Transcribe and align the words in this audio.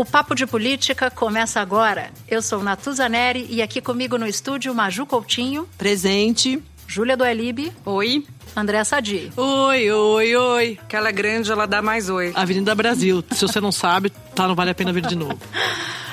O 0.00 0.04
Papo 0.06 0.34
de 0.34 0.46
Política 0.46 1.10
começa 1.10 1.60
agora. 1.60 2.10
Eu 2.26 2.40
sou 2.40 2.62
Natuza 2.62 3.06
Neri 3.06 3.46
e 3.50 3.60
aqui 3.60 3.82
comigo 3.82 4.16
no 4.16 4.26
estúdio 4.26 4.74
Maju 4.74 5.04
Coutinho, 5.04 5.68
Presente. 5.76 6.58
Júlia 6.88 7.18
Doelibe, 7.18 7.70
Oi. 7.84 8.26
André 8.56 8.82
Sadi. 8.82 9.30
Oi, 9.36 9.92
oi, 9.92 10.36
oi. 10.36 10.78
Que 10.88 10.96
ela 10.96 11.10
é 11.10 11.12
grande, 11.12 11.52
ela 11.52 11.66
dá 11.66 11.82
mais 11.82 12.08
oi. 12.08 12.32
Avenida 12.34 12.74
Brasil. 12.74 13.22
Se 13.30 13.42
você 13.42 13.60
não 13.60 13.70
sabe, 13.70 14.08
tá, 14.34 14.48
não 14.48 14.54
vale 14.54 14.70
a 14.70 14.74
pena 14.74 14.90
vir 14.90 15.04
de 15.04 15.14
novo. 15.14 15.38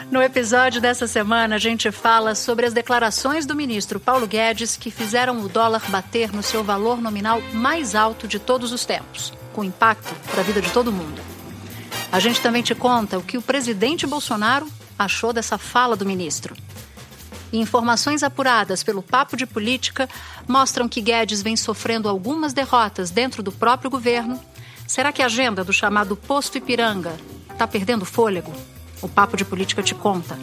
No 0.09 0.21
episódio 0.21 0.79
dessa 0.79 1.05
semana, 1.05 1.55
a 1.55 1.57
gente 1.57 1.91
fala 1.91 2.33
sobre 2.33 2.65
as 2.65 2.71
declarações 2.71 3.45
do 3.45 3.53
ministro 3.53 3.99
Paulo 3.99 4.25
Guedes 4.25 4.77
que 4.77 4.89
fizeram 4.89 5.41
o 5.41 5.49
dólar 5.49 5.81
bater 5.89 6.31
no 6.31 6.41
seu 6.41 6.63
valor 6.63 7.01
nominal 7.01 7.41
mais 7.53 7.93
alto 7.93 8.25
de 8.25 8.39
todos 8.39 8.71
os 8.71 8.85
tempos, 8.85 9.33
com 9.51 9.65
impacto 9.65 10.13
para 10.31 10.39
a 10.39 10.43
vida 10.45 10.61
de 10.61 10.71
todo 10.71 10.93
mundo. 10.93 11.36
A 12.11 12.19
gente 12.19 12.39
também 12.41 12.63
te 12.63 12.73
conta 12.73 13.17
o 13.17 13.23
que 13.23 13.37
o 13.37 13.41
presidente 13.41 14.07
Bolsonaro 14.07 14.67
achou 14.97 15.33
dessa 15.33 15.57
fala 15.57 15.95
do 15.95 16.05
ministro. 16.05 16.55
Informações 17.51 18.23
apuradas 18.23 18.83
pelo 18.83 19.01
Papo 19.01 19.37
de 19.37 19.45
Política 19.45 20.09
mostram 20.47 20.87
que 20.87 21.01
Guedes 21.01 21.41
vem 21.41 21.55
sofrendo 21.55 22.09
algumas 22.09 22.53
derrotas 22.53 23.11
dentro 23.11 23.43
do 23.43 23.51
próprio 23.51 23.89
governo. 23.89 24.39
Será 24.85 25.11
que 25.11 25.21
a 25.21 25.25
agenda 25.25 25.63
do 25.63 25.73
chamado 25.73 26.15
Posto 26.15 26.57
Ipiranga 26.57 27.17
está 27.51 27.67
perdendo 27.67 28.05
fôlego? 28.05 28.53
O 29.01 29.07
Papo 29.07 29.37
de 29.37 29.45
Política 29.45 29.83
te 29.83 29.93
conta. 29.93 30.37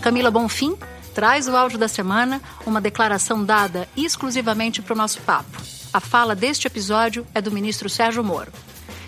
Camila 0.00 0.30
Bonfim 0.30 0.76
traz 1.14 1.48
o 1.48 1.56
áudio 1.56 1.78
da 1.78 1.88
semana, 1.88 2.40
uma 2.64 2.80
declaração 2.80 3.44
dada 3.44 3.88
exclusivamente 3.96 4.80
para 4.80 4.94
o 4.94 4.96
nosso 4.96 5.20
papo. 5.22 5.60
A 5.92 6.00
fala 6.00 6.34
deste 6.34 6.66
episódio 6.66 7.26
é 7.34 7.40
do 7.40 7.50
ministro 7.50 7.88
Sérgio 7.88 8.22
Moro. 8.22 8.52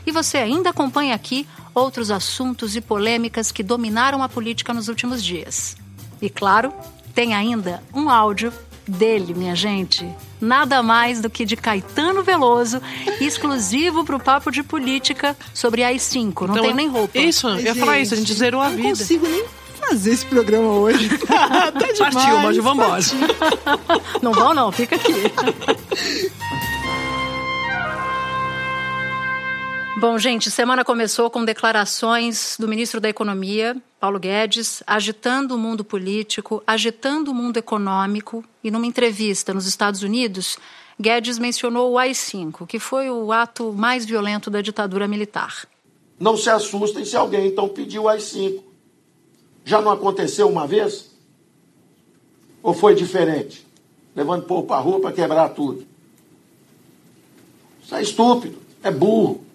E 0.06 0.12
você 0.12 0.39
ainda 0.39 0.70
acompanha 0.70 1.15
aqui 1.15 1.47
outros 1.75 2.11
assuntos 2.11 2.75
e 2.77 2.81
polêmicas 2.81 3.53
que 3.53 3.62
dominaram 3.62 4.23
a 4.23 4.29
política 4.29 4.73
nos 4.75 4.89
últimos 4.89 5.23
dias. 5.23 5.77
E 6.20 6.29
claro, 6.29 6.73
tem 7.15 7.34
ainda 7.34 7.83
um 7.95 8.09
áudio 8.11 8.53
dele, 8.87 9.34
minha 9.34 9.55
gente. 9.55 10.09
Nada 10.41 10.83
mais 10.83 11.21
do 11.21 11.28
que 11.31 11.45
de 11.45 11.55
Caetano 11.56 12.23
Veloso, 12.23 12.81
exclusivo 13.21 14.05
para 14.05 14.17
o 14.17 14.21
Papo 14.21 14.51
de 14.51 14.62
Política 14.62 15.37
sobre 15.55 15.84
AI-5. 15.84 16.47
Não 16.47 16.55
Então, 16.55 16.65
tem 16.65 16.75
nem 16.75 16.89
roupa. 16.89 17.19
Isso, 17.19 17.47
eu 17.48 17.61
ia 17.61 17.75
falar 17.75 18.01
isso, 18.01 18.15
a 18.15 18.17
gente 18.17 18.33
zerou 18.33 18.61
a 18.61 18.71
não 18.71 18.77
vida. 18.77 18.89
consigo 18.89 19.27
nem 19.28 19.45
fazer 19.78 20.12
esse 20.12 20.27
programa 20.27 20.69
hoje. 20.73 21.09
tá 21.27 21.71
demais. 21.71 21.98
Partiu, 22.15 22.39
Maju, 22.39 22.62
vambora. 22.62 22.89
partiu. 22.91 23.19
Não 24.23 24.33
vão, 24.33 24.55
não, 24.55 24.73
fica 24.73 24.97
aqui. 24.97 25.12
Bom, 30.01 30.17
gente, 30.17 30.51
semana 30.51 30.83
começou 30.83 31.29
com 31.29 31.45
declarações 31.45 32.56
do 32.59 32.67
ministro 32.67 33.03
da 33.03 33.11
Economia, 33.11 33.77
Paulo 34.01 34.19
Guedes, 34.19 34.83
agitando 34.87 35.55
o 35.55 35.59
mundo 35.59 35.84
político, 35.84 36.62
agitando 36.67 37.31
o 37.31 37.34
mundo 37.34 37.59
econômico. 37.59 38.43
E 38.65 38.71
numa 38.71 38.87
entrevista 38.87 39.53
nos 39.53 39.67
Estados 39.67 40.03
Unidos, 40.03 40.56
Guedes 40.98 41.39
mencionou 41.39 41.93
o 41.93 41.98
AI-5, 41.98 42.67
que 42.67 42.78
foi 42.78 43.11
o 43.11 43.31
ato 43.31 43.75
mais 43.75 44.06
violento 44.06 44.51
da 44.51 44.62
ditadura 44.62 45.06
militar. 45.06 45.69
Não 46.19 46.34
se 46.34 46.49
assustem 46.49 47.05
se 47.05 47.15
alguém 47.15 47.49
então 47.49 47.69
pediu 47.69 48.09
as 48.09 48.22
cinco. 48.22 48.65
Já 49.67 49.82
não 49.82 49.93
aconteceu 49.93 50.49
uma 50.49 50.67
vez? 50.67 51.11
Ou 52.62 52.72
foi 52.72 52.94
diferente? 52.94 53.67
Levando 54.17 54.44
o 54.44 54.47
povo 54.47 54.67
para 54.67 54.77
a 54.77 54.81
rua 54.81 54.99
para 54.99 55.12
quebrar 55.12 55.50
tudo. 55.50 55.87
Isso 57.84 57.94
é 57.94 58.00
estúpido, 58.00 58.56
é 58.82 58.91
burro. 58.91 59.50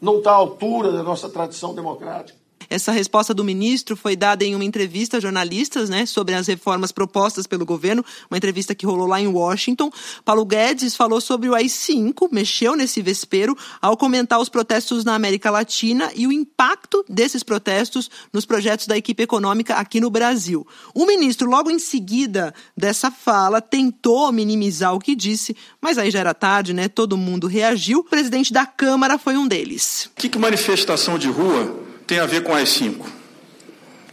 Não 0.00 0.18
está 0.18 0.32
à 0.32 0.34
altura 0.34 0.92
da 0.92 1.02
nossa 1.02 1.28
tradição 1.28 1.74
democrática. 1.74 2.37
Essa 2.70 2.92
resposta 2.92 3.32
do 3.32 3.42
ministro 3.42 3.96
foi 3.96 4.14
dada 4.14 4.44
em 4.44 4.54
uma 4.54 4.64
entrevista 4.64 5.16
a 5.16 5.20
jornalistas, 5.20 5.88
né, 5.88 6.04
sobre 6.04 6.34
as 6.34 6.46
reformas 6.46 6.92
propostas 6.92 7.46
pelo 7.46 7.64
governo, 7.64 8.04
uma 8.30 8.36
entrevista 8.36 8.74
que 8.74 8.84
rolou 8.84 9.06
lá 9.06 9.20
em 9.20 9.26
Washington. 9.26 9.90
Paulo 10.24 10.44
Guedes 10.44 10.94
falou 10.94 11.20
sobre 11.20 11.48
o 11.48 11.54
AI-5, 11.54 12.28
mexeu 12.30 12.76
nesse 12.76 13.00
vespeiro 13.00 13.56
ao 13.80 13.96
comentar 13.96 14.38
os 14.38 14.48
protestos 14.48 15.04
na 15.04 15.14
América 15.14 15.50
Latina 15.50 16.10
e 16.14 16.26
o 16.26 16.32
impacto 16.32 17.04
desses 17.08 17.42
protestos 17.42 18.10
nos 18.32 18.44
projetos 18.44 18.86
da 18.86 18.96
equipe 18.96 19.22
econômica 19.22 19.74
aqui 19.74 20.00
no 20.00 20.10
Brasil. 20.10 20.66
O 20.94 21.06
ministro, 21.06 21.48
logo 21.48 21.70
em 21.70 21.78
seguida 21.78 22.54
dessa 22.76 23.10
fala, 23.10 23.60
tentou 23.60 24.30
minimizar 24.30 24.94
o 24.94 24.98
que 24.98 25.16
disse, 25.16 25.56
mas 25.80 25.96
aí 25.96 26.10
já 26.10 26.20
era 26.20 26.34
tarde, 26.34 26.74
né? 26.74 26.88
Todo 26.88 27.16
mundo 27.16 27.46
reagiu. 27.46 28.00
O 28.00 28.04
presidente 28.04 28.52
da 28.52 28.66
Câmara 28.66 29.18
foi 29.18 29.36
um 29.36 29.46
deles. 29.46 30.10
O 30.16 30.20
que, 30.20 30.28
que 30.28 30.38
manifestação 30.38 31.18
de 31.18 31.28
rua 31.28 31.87
tem 32.08 32.18
a 32.18 32.26
ver 32.26 32.42
com 32.42 32.54
as 32.54 32.70
cinco? 32.70 33.06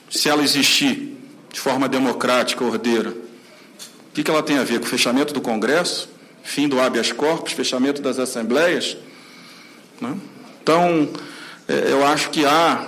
Se 0.09 0.27
ela 0.27 0.43
existir 0.43 1.17
de 1.51 1.59
forma 1.59 1.87
democrática, 1.87 2.63
ordeira, 2.63 3.11
o 3.11 4.11
que, 4.13 4.29
ela 4.29 4.43
tem 4.43 4.57
a 4.57 4.63
ver 4.63 4.79
com 4.79 4.85
o 4.85 4.89
fechamento 4.89 5.33
do 5.33 5.39
Congresso, 5.39 6.09
fim 6.43 6.67
do 6.67 6.79
habeas 6.79 7.13
corpus, 7.13 7.53
fechamento 7.53 8.01
das 8.01 8.19
assembleias? 8.19 8.97
Né? 9.99 10.13
Então, 10.61 11.09
eh, 11.69 11.87
eu 11.89 12.05
acho 12.05 12.29
que 12.31 12.45
há 12.45 12.85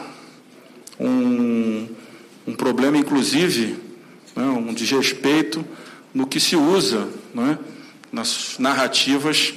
um, 0.99 1.87
um 2.45 2.53
problema, 2.53 2.97
inclusive, 2.97 3.77
né, 4.35 4.43
um 4.43 4.73
desrespeito 4.73 5.65
no 6.13 6.27
que 6.27 6.39
se 6.39 6.57
usa 6.57 7.07
né, 7.33 7.57
nas 8.11 8.57
narrativas 8.59 9.53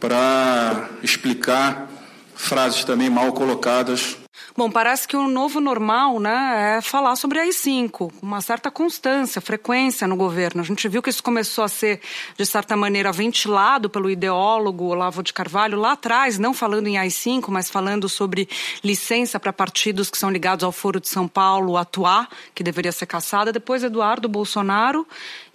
para 0.00 0.90
explicar 1.02 1.88
frases 2.34 2.84
também 2.84 3.08
mal 3.08 3.32
colocadas 3.32 4.16
Bom, 4.56 4.70
parece 4.70 5.08
que 5.08 5.16
o 5.16 5.26
novo 5.26 5.60
normal 5.60 6.20
né, 6.20 6.76
é 6.76 6.80
falar 6.80 7.16
sobre 7.16 7.40
a 7.40 7.42
AI-5, 7.42 8.12
uma 8.22 8.40
certa 8.40 8.70
constância, 8.70 9.40
frequência 9.40 10.06
no 10.06 10.14
governo. 10.14 10.60
A 10.60 10.64
gente 10.64 10.88
viu 10.88 11.02
que 11.02 11.10
isso 11.10 11.24
começou 11.24 11.64
a 11.64 11.68
ser, 11.68 12.00
de 12.38 12.46
certa 12.46 12.76
maneira, 12.76 13.10
ventilado 13.10 13.90
pelo 13.90 14.08
ideólogo 14.08 14.84
Olavo 14.84 15.24
de 15.24 15.32
Carvalho 15.32 15.76
lá 15.76 15.92
atrás, 15.92 16.38
não 16.38 16.54
falando 16.54 16.86
em 16.86 16.96
AI-5, 16.96 17.46
mas 17.48 17.68
falando 17.68 18.08
sobre 18.08 18.48
licença 18.84 19.40
para 19.40 19.52
partidos 19.52 20.08
que 20.08 20.16
são 20.16 20.30
ligados 20.30 20.62
ao 20.62 20.70
Foro 20.70 21.00
de 21.00 21.08
São 21.08 21.26
Paulo 21.26 21.76
atuar, 21.76 22.28
que 22.54 22.62
deveria 22.62 22.92
ser 22.92 23.06
caçada. 23.06 23.52
Depois 23.52 23.82
Eduardo 23.82 24.28
Bolsonaro 24.28 25.04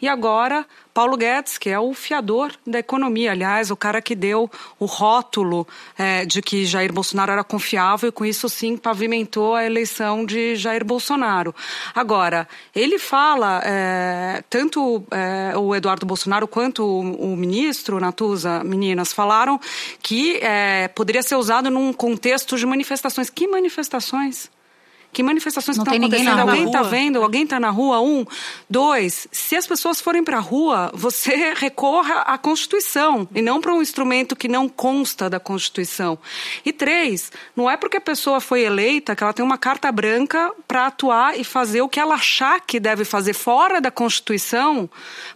e 0.02 0.10
agora 0.10 0.66
Paulo 0.94 1.16
Guedes, 1.16 1.58
que 1.58 1.70
é 1.70 1.80
o 1.80 1.94
fiador 1.94 2.52
da 2.66 2.80
economia, 2.80 3.32
aliás, 3.32 3.72
o 3.72 3.76
cara 3.76 4.02
que 4.02 4.16
deu 4.16 4.50
o 4.80 4.86
rótulo 4.86 5.68
é, 5.98 6.26
de 6.26 6.42
que 6.42 6.66
Jair 6.66 6.92
Bolsonaro 6.92 7.32
era 7.32 7.44
confiável 7.44 8.10
e 8.10 8.12
com 8.12 8.26
isso 8.26 8.50
sim 8.50 8.76
pavimentou 8.76 9.56
a 9.56 9.66
eleição 9.66 10.26
de 10.26 10.56
Jair 10.56 10.84
Bolsonaro. 10.84 11.54
Agora, 11.94 12.48
ele 12.76 12.98
fala, 12.98 13.62
é, 13.64 14.44
tanto 14.50 15.04
é, 15.12 15.58
o 15.58 15.76
Eduardo 15.76 16.06
Bolsonaro 16.06 16.48
quanto 16.48 16.84
o, 16.84 17.34
o, 17.34 17.38
ministro 17.38 18.00
Natuza, 18.00 18.64
meninas, 18.64 19.14
falaram 19.14 19.60
que 20.02 20.38
é, 20.38 20.88
poderia 20.90 21.24
ser 21.24 21.36
usado 21.36 21.70
num 21.70 21.94
contexto 21.94 22.58
de 22.58 22.66
manifestações. 22.66 23.30
Que 23.30 23.48
manifestações? 23.48 24.50
Que 25.12 25.24
manifestações 25.24 25.78
estão 25.78 25.92
acontecendo? 25.92 26.36
na 26.36 26.42
Alguém 26.42 26.66
está 26.66 26.84
vendo? 26.84 27.22
Alguém 27.22 27.44
está 27.44 27.60
na 27.60 27.70
rua? 27.70 28.00
Um. 28.00 28.26
Dois, 28.70 29.28
se 29.32 29.56
as 29.56 29.66
pessoas 29.66 30.00
forem 30.00 30.24
para 30.24 30.38
a 30.38 30.42
rua, 30.42 30.92
você 30.94 31.54
recorra 31.58 32.22
à 32.22 32.38
Constituição 32.38 33.28
e 33.34 33.42
não 33.42 33.60
para 33.60 33.74
um 33.74 33.82
instrumento 33.82 34.36
que 34.36 34.48
não 34.48 34.70
consta 34.70 35.30
da 35.30 35.40
Constituição. 35.40 36.18
E 36.64 36.72
três, 36.72 37.32
não 37.56 37.70
é 37.70 37.76
porque 37.76 37.98
a 37.98 38.02
pessoa 38.02 38.40
foi 38.40 38.62
eleita 38.62 39.16
que 39.16 39.24
ela 39.24 39.34
tem 39.34 39.44
uma 39.44 39.58
carta 39.58 39.92
branca 39.92 40.52
para 40.68 40.88
atuar 40.88 41.40
e 41.40 41.44
fazer 41.44 41.82
o 41.82 41.90
que 41.90 42.00
ela 42.00 42.16
achar 42.16 42.62
que 42.62 42.80
deve 42.80 43.04
fazer 43.04 43.34
fora 43.34 43.82
da 43.82 43.90
Constituição 43.90 44.90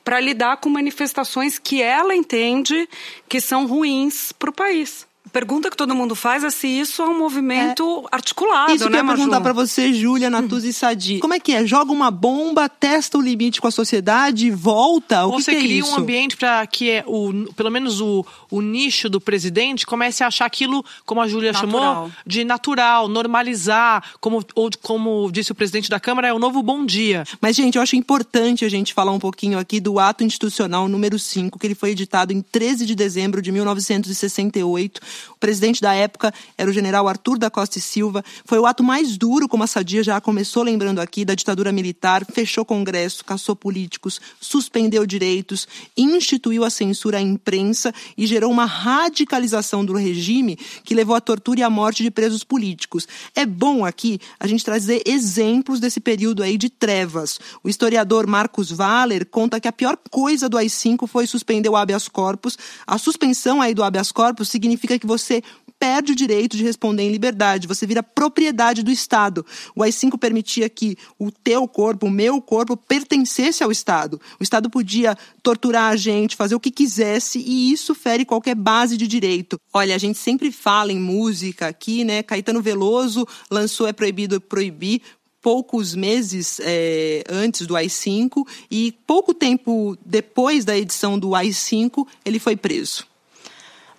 para 0.04 0.20
lidar 0.20 0.58
com 0.58 0.70
manifestações 0.70 1.58
que 1.58 1.82
ela 1.82 2.16
entende 2.16 2.88
que 3.28 3.42
são 3.42 3.66
ruins 3.66 4.32
para 4.32 4.50
o 4.50 4.54
país. 4.54 5.08
Pergunta 5.32 5.70
que 5.70 5.78
todo 5.78 5.96
mundo 5.96 6.16
faz 6.16 6.44
é 6.44 6.50
se 6.50 6.68
isso 6.68 7.02
é 7.02 7.06
um 7.06 7.18
movimento 7.18 8.04
é. 8.12 8.16
articulado, 8.16 8.74
isso 8.74 8.86
né, 8.86 8.90
que 8.90 8.96
eu 8.96 8.98
ia 8.98 9.04
Maju? 9.04 9.18
perguntar 9.18 9.42
para 9.42 9.54
você, 9.54 9.94
Júlia, 9.94 10.30
Natuzzi 10.30 10.70
e 10.70 10.74
Sadi. 10.74 11.20
Como 11.20 11.34
é 11.34 11.40
que 11.40 11.54
é? 11.54 11.66
Joga 11.66 11.92
uma 11.92 12.12
bomba, 12.12 12.68
testa 12.68 13.18
o 13.18 13.22
limite 13.22 13.62
com 13.62 13.68
a 13.68 13.72
sociedade, 13.72 14.52
volta? 14.52 15.26
O 15.26 15.32
Ou 15.32 15.38
que 15.38 15.44
você 15.44 15.52
que 15.52 15.58
é 15.58 15.62
cria 15.62 15.80
isso? 15.80 15.92
um 15.92 15.98
ambiente 15.98 16.38
para 16.38 16.66
que 16.68 16.90
é 16.90 17.04
o, 17.08 17.52
pelo 17.56 17.72
menos 17.72 18.02
o, 18.02 18.26
o 18.52 18.62
nicho 18.62 19.10
do 19.10 19.20
presidente 19.20 19.86
comece 19.86 20.24
a 20.24 20.28
achar 20.28 20.46
aquilo, 20.46 20.84
como 21.06 21.22
a 21.22 21.28
Júlia 21.28 21.54
chamou, 21.54 22.12
de 22.26 22.44
natural, 22.44 23.08
normalizar, 23.08 24.04
como, 24.20 24.46
ou 24.56 24.70
como 24.82 25.32
disse 25.32 25.52
o 25.52 25.56
presidente 25.56 25.90
da 25.90 26.00
Câmara, 26.00 26.28
é 26.28 26.34
o 26.34 26.40
novo 26.40 26.62
bom 26.62 26.86
dia. 26.86 27.24
Mas, 27.42 27.56
gente, 27.56 27.78
eu 27.78 27.82
acho 27.82 27.96
importante 27.96 28.66
a 28.66 28.70
gente 28.70 28.94
falar 28.94 29.12
um 29.12 29.20
pouquinho 29.20 29.58
aqui 29.58 29.80
do 29.80 30.00
ato 30.00 30.24
institucional 30.24 30.88
número 30.88 31.18
5, 31.18 31.58
que 31.58 31.68
ele 31.68 31.76
foi 31.76 31.92
editado 31.92 32.34
em 32.34 32.42
13 32.42 32.86
de 32.86 32.94
dezembro 32.94 33.42
de 33.42 33.52
1968. 33.52 35.02
O 35.32 35.38
presidente 35.38 35.82
da 35.82 35.94
época 35.94 36.34
era 36.58 36.70
o 36.70 36.74
general 36.74 37.08
Arthur 37.08 37.38
da 37.38 37.50
Costa 37.50 37.78
e 37.78 37.82
Silva. 37.82 38.24
Foi 38.46 38.60
o 38.60 38.66
ato 38.66 38.84
mais 38.84 39.18
duro, 39.18 39.48
como 39.48 39.64
a 39.64 39.68
Sadia 39.68 40.04
já 40.04 40.20
começou 40.22 40.64
lembrando 40.64 41.00
aqui, 41.00 41.26
da 41.26 41.36
ditadura 41.36 41.72
militar. 41.72 42.26
Fechou 42.26 42.66
Congresso, 42.66 43.24
caçou 43.26 43.56
políticos, 43.56 44.20
suspendeu 44.40 45.06
direitos, 45.06 45.68
instituiu 45.98 46.64
a 46.64 46.70
censura 46.70 47.18
à 47.18 47.22
imprensa 47.22 47.94
e 48.18 48.26
gerou 48.26 48.52
uma 48.52 48.66
radicalização 48.66 49.84
do 49.86 49.94
regime 49.94 50.58
que 50.84 50.96
levou 50.96 51.16
à 51.16 51.22
tortura 51.22 51.62
e 51.62 51.64
à 51.64 51.70
morte 51.70 52.04
de 52.04 52.12
presos 52.12 52.44
políticos. 52.44 53.08
É 53.36 53.46
bom 53.46 53.86
aqui 53.86 54.20
a 54.40 54.48
gente 54.48 54.64
trazer 54.64 55.02
exemplos 55.06 55.80
desse 55.80 56.00
período 56.00 56.44
aí 56.44 56.58
de 56.58 56.70
trevas. 56.70 57.40
O 57.64 57.70
historiador 57.70 58.28
Marcos 58.28 58.72
Valer 58.72 59.26
conta 59.26 59.60
que 59.60 59.68
a 59.68 59.72
pior 59.72 59.98
coisa 60.10 60.50
do 60.50 60.58
AI-5 60.58 61.08
foi 61.08 61.28
suspender 61.28 61.70
o 61.70 61.76
habeas 61.76 62.08
corpus. 62.08 62.58
A 62.86 62.98
suspensão 62.98 63.62
aí 63.62 63.74
do 63.74 63.84
habeas 63.84 64.12
corpus 64.12 64.50
significa 64.50 64.98
que 65.04 65.08
você 65.08 65.44
perde 65.78 66.14
o 66.14 66.16
direito 66.16 66.56
de 66.56 66.64
responder 66.64 67.04
em 67.04 67.12
liberdade, 67.12 67.68
você 67.68 67.86
vira 67.86 68.02
propriedade 68.02 68.82
do 68.82 68.90
Estado. 68.90 69.46
O 69.76 69.84
AI-5 69.84 70.18
permitia 70.18 70.70
que 70.70 70.96
o 71.20 71.30
teu 71.30 71.68
corpo, 71.68 72.06
o 72.06 72.10
meu 72.10 72.42
corpo, 72.42 72.78
pertencesse 72.78 73.62
ao 73.66 73.70
Estado. 73.70 74.20
O 74.40 74.44
Estado 74.44 74.70
podia 74.70 75.18
torturar 75.42 75.92
a 75.92 75.98
gente, 75.98 76.38
fazer 76.38 76.56
o 76.56 76.60
que 76.60 76.72
quisesse, 76.72 77.38
e 77.40 77.74
isso 77.74 77.94
fere 77.94 78.24
qualquer 78.24 78.56
base 78.56 78.96
de 78.96 79.06
direito. 79.06 79.60
Olha, 79.74 79.94
a 79.94 79.98
gente 79.98 80.18
sempre 80.18 80.54
fala 80.54 80.94
em 80.94 81.00
música 81.00 81.68
aqui, 81.68 82.06
né? 82.06 82.24
Caetano 82.24 82.62
Veloso 82.62 83.28
lançou 83.52 83.86
É 83.86 83.92
Proibido 83.92 84.40
Proibir, 84.40 85.02
poucos 85.42 85.94
meses 85.94 86.62
é, 86.64 87.26
antes 87.30 87.68
do 87.68 87.76
AI-5 87.76 88.48
e 88.72 88.94
pouco 89.06 89.34
tempo 89.34 89.98
depois 90.06 90.64
da 90.64 90.78
edição 90.78 91.20
do 91.20 91.36
AI-5 91.36 92.08
ele 92.24 92.40
foi 92.40 92.56
preso. 92.56 93.06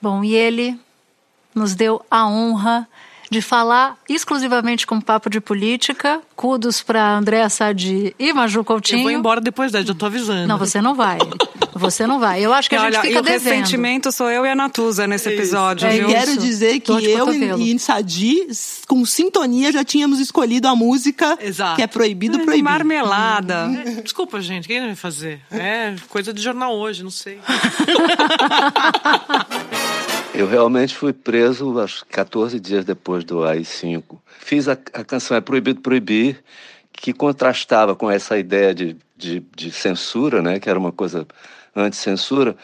Bom, 0.00 0.24
e 0.24 0.34
ele 0.34 0.78
nos 1.54 1.74
deu 1.74 2.04
a 2.10 2.26
honra 2.26 2.88
de 3.30 3.40
falar 3.40 3.96
exclusivamente 4.08 4.86
com 4.86 5.00
papo 5.00 5.28
de 5.30 5.40
política. 5.40 6.20
Cudos 6.36 6.82
para 6.82 7.16
Andréa 7.16 7.48
Sadi 7.48 8.14
e 8.18 8.32
Maju 8.32 8.62
Coutinho. 8.64 8.98
Eu 8.98 9.02
vou 9.04 9.10
embora 9.10 9.40
depois 9.40 9.72
dessa, 9.72 9.86
já 9.86 9.94
tô 9.94 10.06
avisando. 10.06 10.46
Não, 10.46 10.58
você 10.58 10.80
não 10.80 10.94
vai. 10.94 11.18
Você 11.72 12.06
não 12.06 12.20
vai. 12.20 12.44
Eu 12.44 12.52
acho 12.52 12.68
que 12.68 12.76
a 12.76 12.80
gente 12.80 12.92
Olha, 12.94 13.00
fica 13.02 13.14
e 13.14 13.18
o 13.18 13.22
devendo. 13.22 13.42
ressentimento 13.54 14.12
sou 14.12 14.30
eu 14.30 14.44
e 14.46 14.50
a 14.50 14.54
Natuza 14.54 15.06
nesse 15.08 15.28
episódio, 15.30 15.88
É 15.88 15.92
viu? 15.96 16.08
Quero 16.08 16.36
dizer 16.36 16.78
que 16.80 16.92
eu 16.92 17.18
cotovelo. 17.26 17.58
e, 17.60 17.74
e 17.74 17.78
Sadi, 17.78 18.46
com 18.86 19.04
sintonia, 19.04 19.72
já 19.72 19.82
tínhamos 19.82 20.20
escolhido 20.20 20.68
a 20.68 20.76
música 20.76 21.36
Exato. 21.40 21.76
que 21.76 21.82
é 21.82 21.86
proibido 21.88 22.38
Ai, 22.38 22.44
proibir. 22.44 22.62
Marmelada. 22.62 23.68
Desculpa, 24.02 24.40
gente, 24.40 24.64
o 24.64 24.66
que 24.68 24.74
ele 24.74 24.86
vai 24.86 24.94
fazer? 24.96 25.40
É 25.50 25.94
coisa 26.08 26.32
de 26.32 26.40
jornal 26.42 26.72
hoje, 26.76 27.02
não 27.02 27.10
sei. 27.10 27.40
Eu 30.34 30.48
realmente 30.48 30.96
fui 30.96 31.12
preso 31.12 31.72
que 31.72 32.04
14 32.10 32.58
dias 32.58 32.84
depois 32.84 33.22
do 33.22 33.44
AI-5. 33.44 34.18
Fiz 34.40 34.66
a, 34.68 34.72
a 34.72 35.04
canção 35.04 35.36
É 35.36 35.40
Proibido 35.40 35.80
Proibir, 35.80 36.42
que 36.92 37.12
contrastava 37.12 37.94
com 37.94 38.10
essa 38.10 38.36
ideia 38.36 38.74
de, 38.74 38.96
de, 39.16 39.38
de 39.54 39.70
censura, 39.70 40.42
né, 40.42 40.58
que 40.58 40.68
era 40.68 40.76
uma 40.76 40.90
coisa 40.90 41.24
anti-censura, 41.74 42.56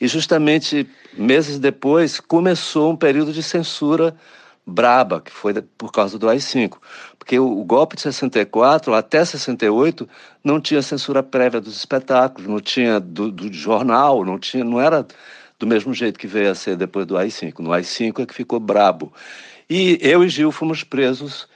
e 0.00 0.06
justamente 0.06 0.88
meses 1.14 1.58
depois 1.58 2.20
começou 2.20 2.92
um 2.92 2.96
período 2.96 3.32
de 3.32 3.42
censura 3.42 4.16
braba, 4.64 5.20
que 5.20 5.32
foi 5.32 5.52
por 5.76 5.90
causa 5.90 6.16
do 6.20 6.28
AI-5. 6.28 6.78
Porque 7.18 7.40
o, 7.40 7.58
o 7.58 7.64
golpe 7.64 7.96
de 7.96 8.02
64 8.02 8.94
até 8.94 9.24
68 9.24 10.08
não 10.44 10.60
tinha 10.60 10.80
censura 10.80 11.24
prévia 11.24 11.60
dos 11.60 11.76
espetáculos, 11.76 12.48
não 12.48 12.60
tinha 12.60 13.00
do, 13.00 13.32
do 13.32 13.52
jornal, 13.52 14.24
não 14.24 14.38
tinha, 14.38 14.62
não 14.62 14.80
era 14.80 15.04
do 15.58 15.66
mesmo 15.66 15.94
jeito 15.94 16.18
que 16.18 16.26
veio 16.26 16.50
a 16.50 16.54
ser 16.54 16.76
depois 16.76 17.06
do 17.06 17.16
AI-5. 17.16 17.60
No 17.60 17.72
AI-5 17.72 18.22
é 18.22 18.26
que 18.26 18.34
ficou 18.34 18.60
brabo. 18.60 19.12
E 19.68 19.98
eu 20.00 20.22
e 20.22 20.28
Gil 20.28 20.52
fomos 20.52 20.84
presos 20.84 21.48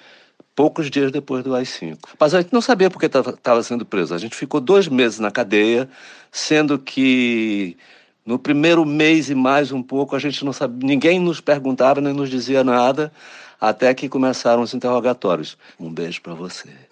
poucos 0.54 0.90
dias 0.90 1.10
depois 1.10 1.44
do 1.44 1.54
AI-5. 1.54 1.98
Mas 2.18 2.34
a 2.34 2.40
gente 2.40 2.52
não 2.52 2.60
sabia 2.60 2.90
por 2.90 2.98
que 2.98 3.06
estava 3.06 3.62
sendo 3.62 3.86
preso. 3.86 4.14
A 4.14 4.18
gente 4.18 4.34
ficou 4.34 4.60
dois 4.60 4.88
meses 4.88 5.18
na 5.18 5.30
cadeia, 5.30 5.88
sendo 6.30 6.78
que 6.78 7.76
no 8.26 8.38
primeiro 8.38 8.84
mês 8.84 9.30
e 9.30 9.34
mais 9.34 9.72
um 9.72 9.82
pouco 9.82 10.14
a 10.14 10.18
gente 10.18 10.44
não 10.44 10.52
sabia, 10.52 10.86
ninguém 10.86 11.18
nos 11.18 11.40
perguntava 11.40 12.00
nem 12.00 12.12
nos 12.12 12.28
dizia 12.28 12.62
nada, 12.62 13.12
até 13.60 13.94
que 13.94 14.08
começaram 14.08 14.62
os 14.62 14.74
interrogatórios. 14.74 15.56
Um 15.78 15.92
beijo 15.92 16.20
para 16.20 16.34
você. 16.34 16.89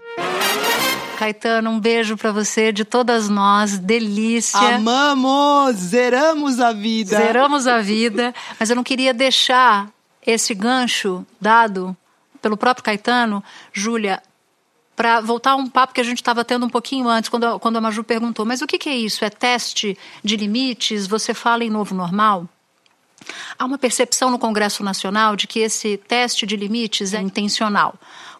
Caetano, 1.19 1.69
um 1.71 1.81
beijo 1.81 2.17
para 2.17 2.31
você, 2.31 2.71
de 2.71 2.85
todas 2.85 3.29
nós. 3.29 3.77
Delícia. 3.77 4.77
Amamos! 4.77 5.75
Zeramos 5.77 6.61
a 6.61 6.73
vida! 6.73 7.17
Zeramos 7.17 7.67
a 7.67 7.81
vida. 7.81 8.33
Mas 8.61 8.71
eu 8.71 8.77
não 8.77 8.85
queria 8.85 9.13
deixar 9.13 9.91
esse 10.25 10.55
gancho 10.55 11.27
dado 11.41 11.97
pelo 12.41 12.57
próprio 12.57 12.85
Caetano, 12.85 13.43
Júlia, 13.73 14.23
para 14.95 15.21
voltar 15.21 15.53
a 15.53 15.57
um 15.57 15.67
papo 15.67 15.93
que 15.93 16.01
a 16.01 16.05
gente 16.05 16.19
estava 16.19 16.45
tendo 16.45 16.67
um 16.67 16.71
pouquinho 16.71 17.09
antes, 17.09 17.29
quando, 17.29 17.45
a- 17.47 17.59
quando 17.59 17.79
a 17.79 17.81
Maju 17.81 18.05
perguntou: 18.05 18.47
mas 18.47 18.63
o 18.63 18.67
que, 18.69 18.79
que 18.79 18.89
é 18.89 18.95
isso? 18.97 19.25
É 19.25 19.31
teste 19.31 19.99
de 20.23 20.37
limites? 20.37 21.09
Você 21.09 21.35
fala 21.35 21.65
em 21.65 21.71
novo 21.71 21.97
normal? 21.97 22.49
Há 23.59 23.65
uma 23.65 23.77
percepção 23.77 24.31
no 24.31 24.39
Congresso 24.39 24.85
Nacional 24.85 25.35
de 25.35 25.49
que 25.49 25.59
esse 25.59 25.97
teste 25.97 26.47
de 26.47 26.57
limites 26.57 27.13
é 27.13 27.21
intencional. 27.21 27.97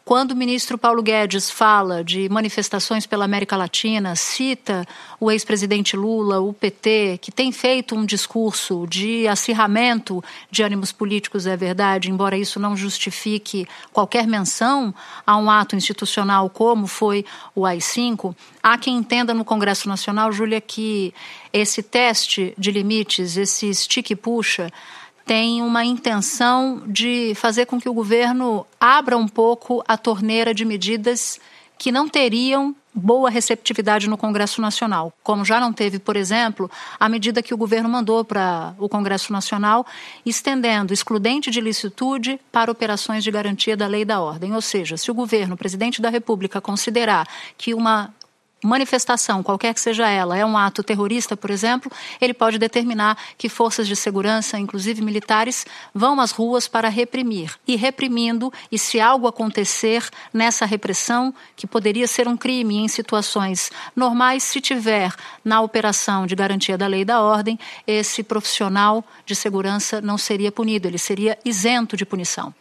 Quando 0.09 0.33
o 0.33 0.37
ministro 0.37 0.79
Paulo 0.79 1.03
Guedes 1.03 1.51
fala 1.51 2.03
de 2.03 2.31
manifestações 2.31 3.05
pela 3.05 3.27
América 3.27 3.59
Latina, 3.59 4.17
cita 4.17 4.89
o 5.21 5.31
ex-presidente 5.31 5.99
Lula, 5.99 6.41
o 6.41 6.51
PT, 6.51 7.19
que 7.21 7.31
tem 7.31 7.53
feito 7.53 7.95
um 7.95 8.07
discurso 8.07 8.87
de 8.89 9.29
acirramento 9.29 10.25
de 10.51 10.63
ânimos 10.63 10.93
políticos, 10.93 11.47
é 11.47 11.55
verdade, 11.59 12.11
embora 12.11 12.39
isso 12.39 12.59
não 12.59 12.75
justifique 12.75 13.69
qualquer 13.93 14.27
menção 14.27 14.95
a 15.27 15.37
um 15.37 15.51
ato 15.51 15.77
institucional 15.77 16.49
como 16.49 16.87
foi 16.87 17.23
o 17.55 17.67
AI-5, 17.67 18.35
há 18.63 18.79
quem 18.79 18.97
entenda 18.97 19.35
no 19.35 19.45
Congresso 19.45 19.91
Nacional, 19.91 20.33
Júlia, 20.33 20.59
que 20.59 21.13
esse 21.53 21.83
teste 21.83 22.55
de 22.57 22.71
limites, 22.71 23.37
esse 23.37 23.75
stick 23.75 24.17
puxa, 24.17 24.73
tem 25.29 25.61
uma 25.61 25.85
intenção 25.85 26.83
de 26.87 27.35
fazer 27.35 27.67
com 27.67 27.79
que 27.79 27.87
o 27.87 27.93
governo 27.93 28.67
abra 28.81 29.15
um 29.15 29.29
pouco 29.29 29.85
a 29.87 29.95
torneira 29.95 30.55
de 30.55 30.65
medidas 30.65 31.39
que 31.77 31.93
não 31.93 32.09
teriam 32.09 32.75
boa 32.95 33.29
receptividade 33.29 34.09
no 34.09 34.17
Congresso 34.17 34.63
Nacional, 34.63 35.13
como 35.23 35.45
já 35.45 35.61
não 35.61 35.71
teve, 35.71 35.99
por 35.99 36.17
exemplo, 36.17 36.71
a 36.99 37.11
medida 37.11 37.43
que 37.43 37.53
o 37.53 37.59
governo 37.59 37.91
mandou 37.91 38.25
para 38.25 38.75
o 38.79 38.89
Congresso 38.89 39.31
Nacional, 39.31 39.87
estendendo 40.25 40.95
excludente 40.95 41.51
de 41.51 41.61
licitude 41.61 42.41
para 42.51 42.73
operações 42.73 43.23
de 43.23 43.31
garantia 43.31 43.77
da 43.77 43.87
lei 43.87 44.03
e 44.03 44.07
da 44.07 44.21
ordem. 44.21 44.55
Ou 44.55 44.63
seja, 44.63 44.97
se 44.97 45.11
o 45.11 45.15
governo, 45.15 45.55
o 45.55 45.59
presidente 45.59 46.01
da 46.01 46.09
República, 46.09 46.59
considerar 46.59 47.29
que 47.59 47.75
uma 47.75 48.15
manifestação, 48.63 49.43
qualquer 49.43 49.73
que 49.73 49.81
seja 49.81 50.09
ela, 50.09 50.37
é 50.37 50.45
um 50.45 50.57
ato 50.57 50.83
terrorista, 50.83 51.37
por 51.37 51.51
exemplo, 51.51 51.91
ele 52.21 52.35
pode 52.35 52.59
determinar 52.59 53.17
que 53.37 53.49
forças 53.49 53.87
de 53.87 53.95
segurança, 53.95 54.59
inclusive 54.59 55.03
militares, 55.03 55.65
vão 55.95 56.21
às 56.21 56.33
ruas 56.33 56.67
para 56.67 56.89
reprimir. 56.89 57.55
E 57.67 57.77
reprimindo, 57.77 58.53
e 58.71 58.79
se 58.79 59.01
algo 59.01 59.27
acontecer 59.27 60.09
nessa 60.33 60.67
repressão, 60.67 61.33
que 61.57 61.67
poderia 61.67 62.07
ser 62.07 62.27
um 62.27 62.37
crime 62.37 62.77
em 62.77 62.89
situações 62.89 63.71
normais, 63.95 64.43
se 64.43 64.61
tiver 64.61 65.15
na 65.45 65.61
operação 65.61 66.27
de 66.27 66.35
garantia 66.35 66.77
da 66.77 66.87
lei 66.87 67.03
e 67.03 67.05
da 67.05 67.23
ordem, 67.23 67.59
esse 67.87 68.23
profissional 68.23 69.05
de 69.25 69.35
segurança 69.35 70.01
não 70.01 70.19
seria 70.19 70.51
punido, 70.51 70.89
ele 70.89 70.99
seria 70.99 71.39
isento 71.45 71.97
de 71.97 72.05
punição. 72.05 72.53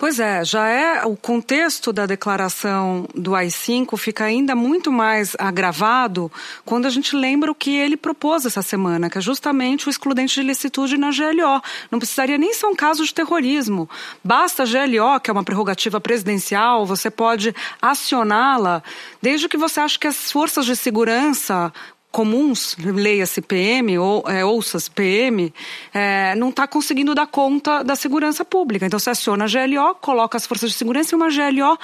Pois 0.00 0.18
é, 0.18 0.42
já 0.46 0.66
é 0.66 1.04
o 1.04 1.14
contexto 1.14 1.92
da 1.92 2.06
declaração 2.06 3.06
do 3.14 3.34
AI-5 3.34 3.98
fica 3.98 4.24
ainda 4.24 4.56
muito 4.56 4.90
mais 4.90 5.36
agravado 5.38 6.32
quando 6.64 6.86
a 6.86 6.90
gente 6.90 7.14
lembra 7.14 7.52
o 7.52 7.54
que 7.54 7.76
ele 7.76 7.98
propôs 7.98 8.46
essa 8.46 8.62
semana, 8.62 9.10
que 9.10 9.18
é 9.18 9.20
justamente 9.20 9.88
o 9.88 9.90
excludente 9.90 10.40
de 10.40 10.46
licitude 10.46 10.96
na 10.96 11.10
GLO. 11.10 11.60
Não 11.90 11.98
precisaria 11.98 12.38
nem 12.38 12.54
ser 12.54 12.64
um 12.64 12.74
caso 12.74 13.04
de 13.04 13.12
terrorismo. 13.12 13.90
Basta 14.24 14.62
a 14.62 14.66
GLO, 14.66 15.20
que 15.20 15.30
é 15.30 15.32
uma 15.34 15.44
prerrogativa 15.44 16.00
presidencial, 16.00 16.86
você 16.86 17.10
pode 17.10 17.54
acioná-la 17.82 18.82
desde 19.20 19.50
que 19.50 19.58
você 19.58 19.80
ache 19.80 19.98
que 19.98 20.06
as 20.06 20.32
forças 20.32 20.64
de 20.64 20.76
segurança 20.76 21.70
comuns, 22.10 22.76
leia-se 22.78 23.40
PM, 23.40 23.98
ou, 23.98 24.24
é, 24.26 24.44
ouça-se 24.44 24.90
PM, 24.90 25.52
é, 25.92 26.34
não 26.34 26.50
está 26.50 26.66
conseguindo 26.66 27.14
dar 27.14 27.26
conta 27.26 27.82
da 27.82 27.94
segurança 27.94 28.44
pública. 28.44 28.86
Então, 28.86 28.98
você 28.98 29.10
aciona 29.10 29.44
a 29.44 29.48
GLO, 29.48 29.94
coloca 30.00 30.36
as 30.36 30.46
forças 30.46 30.70
de 30.70 30.76
segurança 30.76 31.14
e 31.14 31.16
uma 31.16 31.28
GLO 31.28 31.78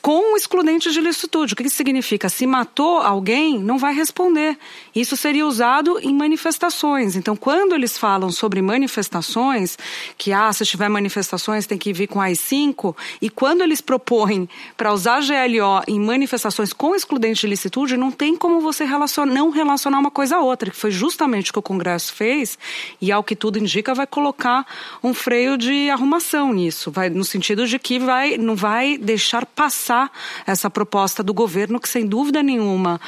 com 0.00 0.36
excludente 0.36 0.90
de 0.92 1.00
licitude. 1.00 1.54
O 1.54 1.56
que 1.56 1.64
isso 1.64 1.76
significa? 1.76 2.28
Se 2.28 2.46
matou 2.46 2.98
alguém, 2.98 3.58
não 3.58 3.78
vai 3.78 3.94
responder. 3.94 4.56
Isso 4.94 5.16
seria 5.16 5.46
usado 5.46 5.98
em 6.00 6.14
manifestações. 6.14 7.16
Então, 7.16 7.34
quando 7.34 7.74
eles 7.74 7.98
falam 7.98 8.30
sobre 8.30 8.62
manifestações, 8.62 9.76
que 10.16 10.32
ah, 10.32 10.52
se 10.52 10.64
tiver 10.64 10.88
manifestações 10.88 11.66
tem 11.66 11.78
que 11.78 11.92
vir 11.92 12.06
com 12.06 12.20
AI-5, 12.20 12.94
e 13.20 13.28
quando 13.28 13.62
eles 13.62 13.80
propõem 13.80 14.48
para 14.76 14.92
usar 14.92 15.20
GLO 15.20 15.82
em 15.88 15.98
manifestações 15.98 16.72
com 16.72 16.94
excludente 16.94 17.40
de 17.42 17.46
licitude, 17.48 17.96
não 17.96 18.10
tem 18.10 18.36
como 18.36 18.60
você 18.60 18.84
não 19.26 19.50
relacionar 19.50 19.98
uma 19.98 20.10
coisa 20.10 20.36
a 20.36 20.40
outra, 20.40 20.70
que 20.70 20.76
foi 20.76 20.90
justamente 20.90 21.50
o 21.50 21.52
que 21.52 21.58
o 21.58 21.62
Congresso 21.62 22.12
fez, 22.12 22.58
e 23.00 23.10
ao 23.10 23.24
que 23.24 23.34
tudo 23.34 23.58
indica, 23.58 23.94
vai 23.94 24.06
colocar 24.06 24.66
um 25.02 25.12
freio 25.12 25.56
de 25.56 25.90
arrumação 25.90 26.52
nisso, 26.52 26.90
vai 26.90 27.10
no 27.10 27.24
sentido 27.24 27.66
de 27.66 27.78
que 27.78 27.98
vai, 27.98 28.36
não 28.38 28.54
vai 28.54 28.96
deixar 28.98 29.44
passar 29.64 30.12
essa 30.46 30.68
proposta 30.68 31.22
do 31.22 31.32
governo, 31.32 31.80
que 31.80 31.88
sem 31.88 32.06
dúvida 32.06 32.42
nenhuma 32.42 33.00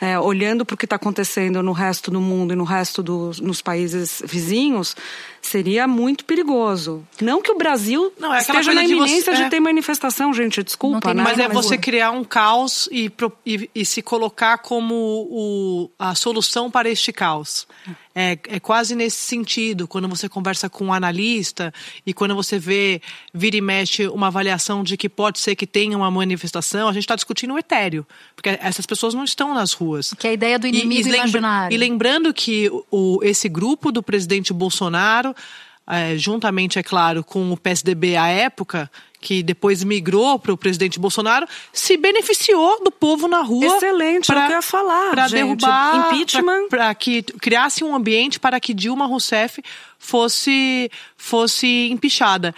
é, 0.00 0.16
olhando 0.18 0.64
para 0.64 0.74
o 0.74 0.76
que 0.76 0.86
está 0.86 0.94
acontecendo 0.94 1.60
no 1.60 1.72
resto 1.72 2.08
do 2.08 2.20
mundo 2.20 2.52
e 2.52 2.56
no 2.56 2.62
resto 2.62 3.02
dos 3.02 3.40
nos 3.40 3.60
países 3.60 4.22
vizinhos, 4.24 4.94
seria 5.46 5.86
muito 5.86 6.24
perigoso. 6.24 7.06
Não 7.20 7.42
que 7.42 7.50
o 7.50 7.56
Brasil 7.56 8.12
não, 8.18 8.34
é 8.34 8.38
esteja 8.38 8.72
na 8.72 8.84
iminência 8.84 9.32
de, 9.32 9.38
você, 9.38 9.44
de, 9.44 9.50
ter 9.50 9.60
manifestação, 9.60 10.32
gente, 10.32 10.62
desculpa, 10.62 11.12
né? 11.12 11.22
Mas 11.22 11.38
é 11.38 11.48
você 11.48 11.76
criar 11.76 12.10
um 12.10 12.24
caos 12.24 12.88
e, 12.90 13.10
e, 13.44 13.70
e 13.74 13.84
se 13.84 14.02
colocar 14.02 14.58
como 14.58 14.94
o, 14.94 15.90
a 15.98 16.14
solução 16.14 16.70
para 16.70 16.88
este 16.88 17.12
caos. 17.12 17.66
É, 18.14 18.38
é 18.48 18.60
quase 18.60 18.94
nesse 18.94 19.18
sentido, 19.18 19.88
quando 19.88 20.08
você 20.08 20.28
conversa 20.28 20.70
com 20.70 20.84
um 20.84 20.92
analista 20.92 21.74
e 22.06 22.14
quando 22.14 22.34
você 22.34 22.60
vê, 22.60 23.02
vira 23.32 23.56
e 23.56 23.60
mexe, 23.60 24.06
uma 24.06 24.28
avaliação 24.28 24.84
de 24.84 24.96
que 24.96 25.08
pode 25.08 25.40
ser 25.40 25.56
que 25.56 25.66
tenha 25.66 25.96
uma 25.96 26.08
manifestação, 26.10 26.88
a 26.88 26.92
gente 26.92 27.02
está 27.02 27.16
discutindo 27.16 27.54
o 27.54 27.58
etéreo, 27.58 28.06
porque 28.36 28.56
essas 28.62 28.86
pessoas 28.86 29.14
não 29.14 29.24
estão 29.24 29.52
nas 29.52 29.72
ruas. 29.72 30.14
Que 30.16 30.28
é 30.28 30.30
a 30.30 30.32
ideia 30.32 30.58
do 30.60 30.66
inimigo 30.68 31.08
e, 31.08 31.10
e 31.10 31.14
imaginário. 31.16 31.74
E 31.74 31.76
lembrando 31.76 32.32
que 32.32 32.70
o, 32.88 33.18
esse 33.24 33.48
grupo 33.48 33.90
do 33.90 34.00
presidente 34.00 34.52
Bolsonaro, 34.52 35.33
é, 35.86 36.16
juntamente, 36.16 36.78
é 36.78 36.82
claro, 36.82 37.22
com 37.22 37.52
o 37.52 37.56
PSDB 37.56 38.16
à 38.16 38.28
época, 38.28 38.90
que 39.20 39.42
depois 39.42 39.82
migrou 39.82 40.38
para 40.38 40.52
o 40.52 40.56
presidente 40.56 40.98
Bolsonaro, 40.98 41.46
se 41.72 41.96
beneficiou 41.96 42.82
do 42.82 42.90
povo 42.90 43.26
na 43.28 43.40
rua. 43.40 43.76
Excelente, 43.76 44.26
pra, 44.26 44.36
eu 44.36 44.42
queria 44.42 44.62
falar. 44.62 45.10
Para 45.10 45.28
derrubar. 45.28 46.12
Impeachment. 46.12 46.68
Para 46.68 46.94
que 46.94 47.22
criasse 47.22 47.82
um 47.82 47.94
ambiente 47.94 48.38
para 48.38 48.60
que 48.60 48.74
Dilma 48.74 49.06
Rousseff 49.06 49.62
fosse, 49.98 50.90
fosse 51.16 51.88
empichada. 51.90 52.54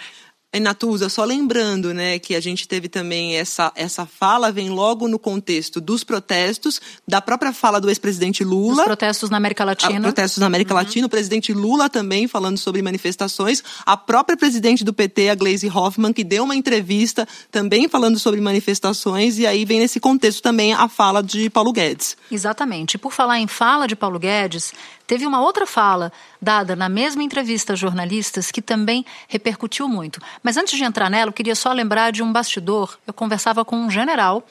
Natuza, 0.59 1.09
só 1.09 1.23
lembrando, 1.23 1.93
né, 1.93 2.17
que 2.17 2.33
a 2.33 2.39
gente 2.39 2.67
teve 2.67 2.87
também 2.87 3.35
essa, 3.35 3.71
essa 3.75 4.05
fala, 4.05 4.51
vem 4.51 4.69
logo 4.69 5.07
no 5.07 5.19
contexto 5.19 5.79
dos 5.79 6.03
protestos, 6.03 6.81
da 7.07 7.21
própria 7.21 7.53
fala 7.53 7.79
do 7.79 7.89
ex-presidente 7.89 8.43
Lula. 8.43 8.81
Os 8.81 8.85
protestos 8.85 9.29
na 9.29 9.37
América 9.37 9.63
Latina. 9.63 10.01
protestos 10.01 10.39
na 10.39 10.47
América 10.47 10.73
uhum. 10.73 10.79
Latina, 10.79 11.05
o 11.05 11.09
presidente 11.09 11.53
Lula 11.53 11.89
também 11.89 12.27
falando 12.27 12.57
sobre 12.57 12.81
manifestações, 12.81 13.63
a 13.85 13.95
própria 13.95 14.37
presidente 14.37 14.83
do 14.83 14.93
PT, 14.93 15.29
a 15.29 15.35
Gleisi 15.35 15.67
Hoffmann, 15.67 16.13
que 16.13 16.23
deu 16.23 16.45
uma 16.45 16.55
entrevista 16.55 17.27
também 17.51 17.87
falando 17.87 18.17
sobre 18.17 18.41
manifestações, 18.41 19.37
e 19.37 19.45
aí 19.45 19.63
vem 19.63 19.79
nesse 19.79 19.99
contexto 19.99 20.41
também 20.41 20.73
a 20.73 20.87
fala 20.87 21.21
de 21.21 21.49
Paulo 21.49 21.71
Guedes. 21.71 22.17
Exatamente. 22.31 22.97
Por 22.97 23.11
falar 23.11 23.37
em 23.37 23.47
fala 23.47 23.85
de 23.85 23.95
Paulo 23.95 24.17
Guedes, 24.17 24.73
Teve 25.07 25.25
uma 25.25 25.41
outra 25.41 25.65
fala 25.65 26.11
dada 26.41 26.75
na 26.75 26.89
mesma 26.89 27.23
entrevista 27.23 27.71
a 27.73 27.75
jornalistas 27.77 28.51
que 28.51 28.61
também 28.61 29.05
repercutiu 29.29 29.87
muito. 29.87 30.21
Mas 30.43 30.57
antes 30.57 30.77
de 30.77 30.83
entrar 30.83 31.09
nela, 31.09 31.29
eu 31.29 31.33
queria 31.33 31.55
só 31.55 31.71
lembrar 31.71 32.11
de 32.11 32.21
um 32.21 32.31
bastidor. 32.31 32.99
Eu 33.07 33.13
conversava 33.13 33.63
com 33.63 33.77
um 33.77 33.89
general 33.89 34.45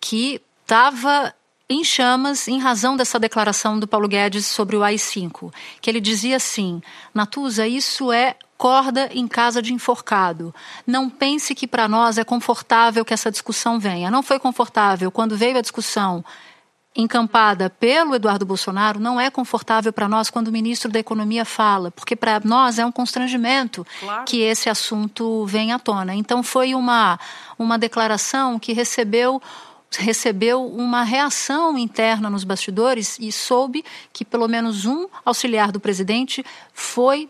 que 0.00 0.40
estava 0.62 1.34
em 1.68 1.82
chamas 1.82 2.46
em 2.46 2.60
razão 2.60 2.96
dessa 2.96 3.18
declaração 3.18 3.78
do 3.78 3.88
Paulo 3.88 4.06
Guedes 4.06 4.46
sobre 4.46 4.76
o 4.76 4.84
AI-5, 4.84 5.52
que 5.80 5.90
ele 5.90 6.00
dizia 6.00 6.36
assim: 6.36 6.80
Natuza, 7.12 7.66
isso 7.66 8.12
é 8.12 8.36
corda 8.56 9.10
em 9.12 9.26
casa 9.26 9.60
de 9.60 9.74
enforcado. 9.74 10.54
Não 10.86 11.10
pense 11.10 11.52
que 11.52 11.66
para 11.66 11.88
nós 11.88 12.18
é 12.18 12.22
confortável 12.22 13.04
que 13.04 13.12
essa 13.12 13.30
discussão 13.30 13.80
venha. 13.80 14.10
Não 14.12 14.22
foi 14.22 14.38
confortável 14.38 15.10
quando 15.10 15.36
veio 15.36 15.58
a 15.58 15.60
discussão 15.60 16.24
encampada 16.94 17.70
pelo 17.70 18.14
Eduardo 18.14 18.44
Bolsonaro 18.44 19.00
não 19.00 19.20
é 19.20 19.30
confortável 19.30 19.92
para 19.92 20.08
nós 20.08 20.28
quando 20.28 20.48
o 20.48 20.52
ministro 20.52 20.90
da 20.90 20.98
Economia 20.98 21.44
fala, 21.44 21.90
porque 21.90 22.14
para 22.14 22.40
nós 22.44 22.78
é 22.78 22.84
um 22.84 22.92
constrangimento 22.92 23.86
claro. 24.00 24.24
que 24.24 24.40
esse 24.40 24.68
assunto 24.68 25.46
venha 25.46 25.76
à 25.76 25.78
tona. 25.78 26.14
Então 26.14 26.42
foi 26.42 26.74
uma, 26.74 27.18
uma 27.58 27.78
declaração 27.78 28.58
que 28.58 28.72
recebeu 28.72 29.40
recebeu 29.98 30.66
uma 30.66 31.02
reação 31.02 31.76
interna 31.76 32.30
nos 32.30 32.44
bastidores 32.44 33.18
e 33.20 33.30
soube 33.30 33.84
que 34.10 34.24
pelo 34.24 34.48
menos 34.48 34.86
um 34.86 35.06
auxiliar 35.22 35.70
do 35.70 35.78
presidente 35.78 36.42
foi 36.72 37.28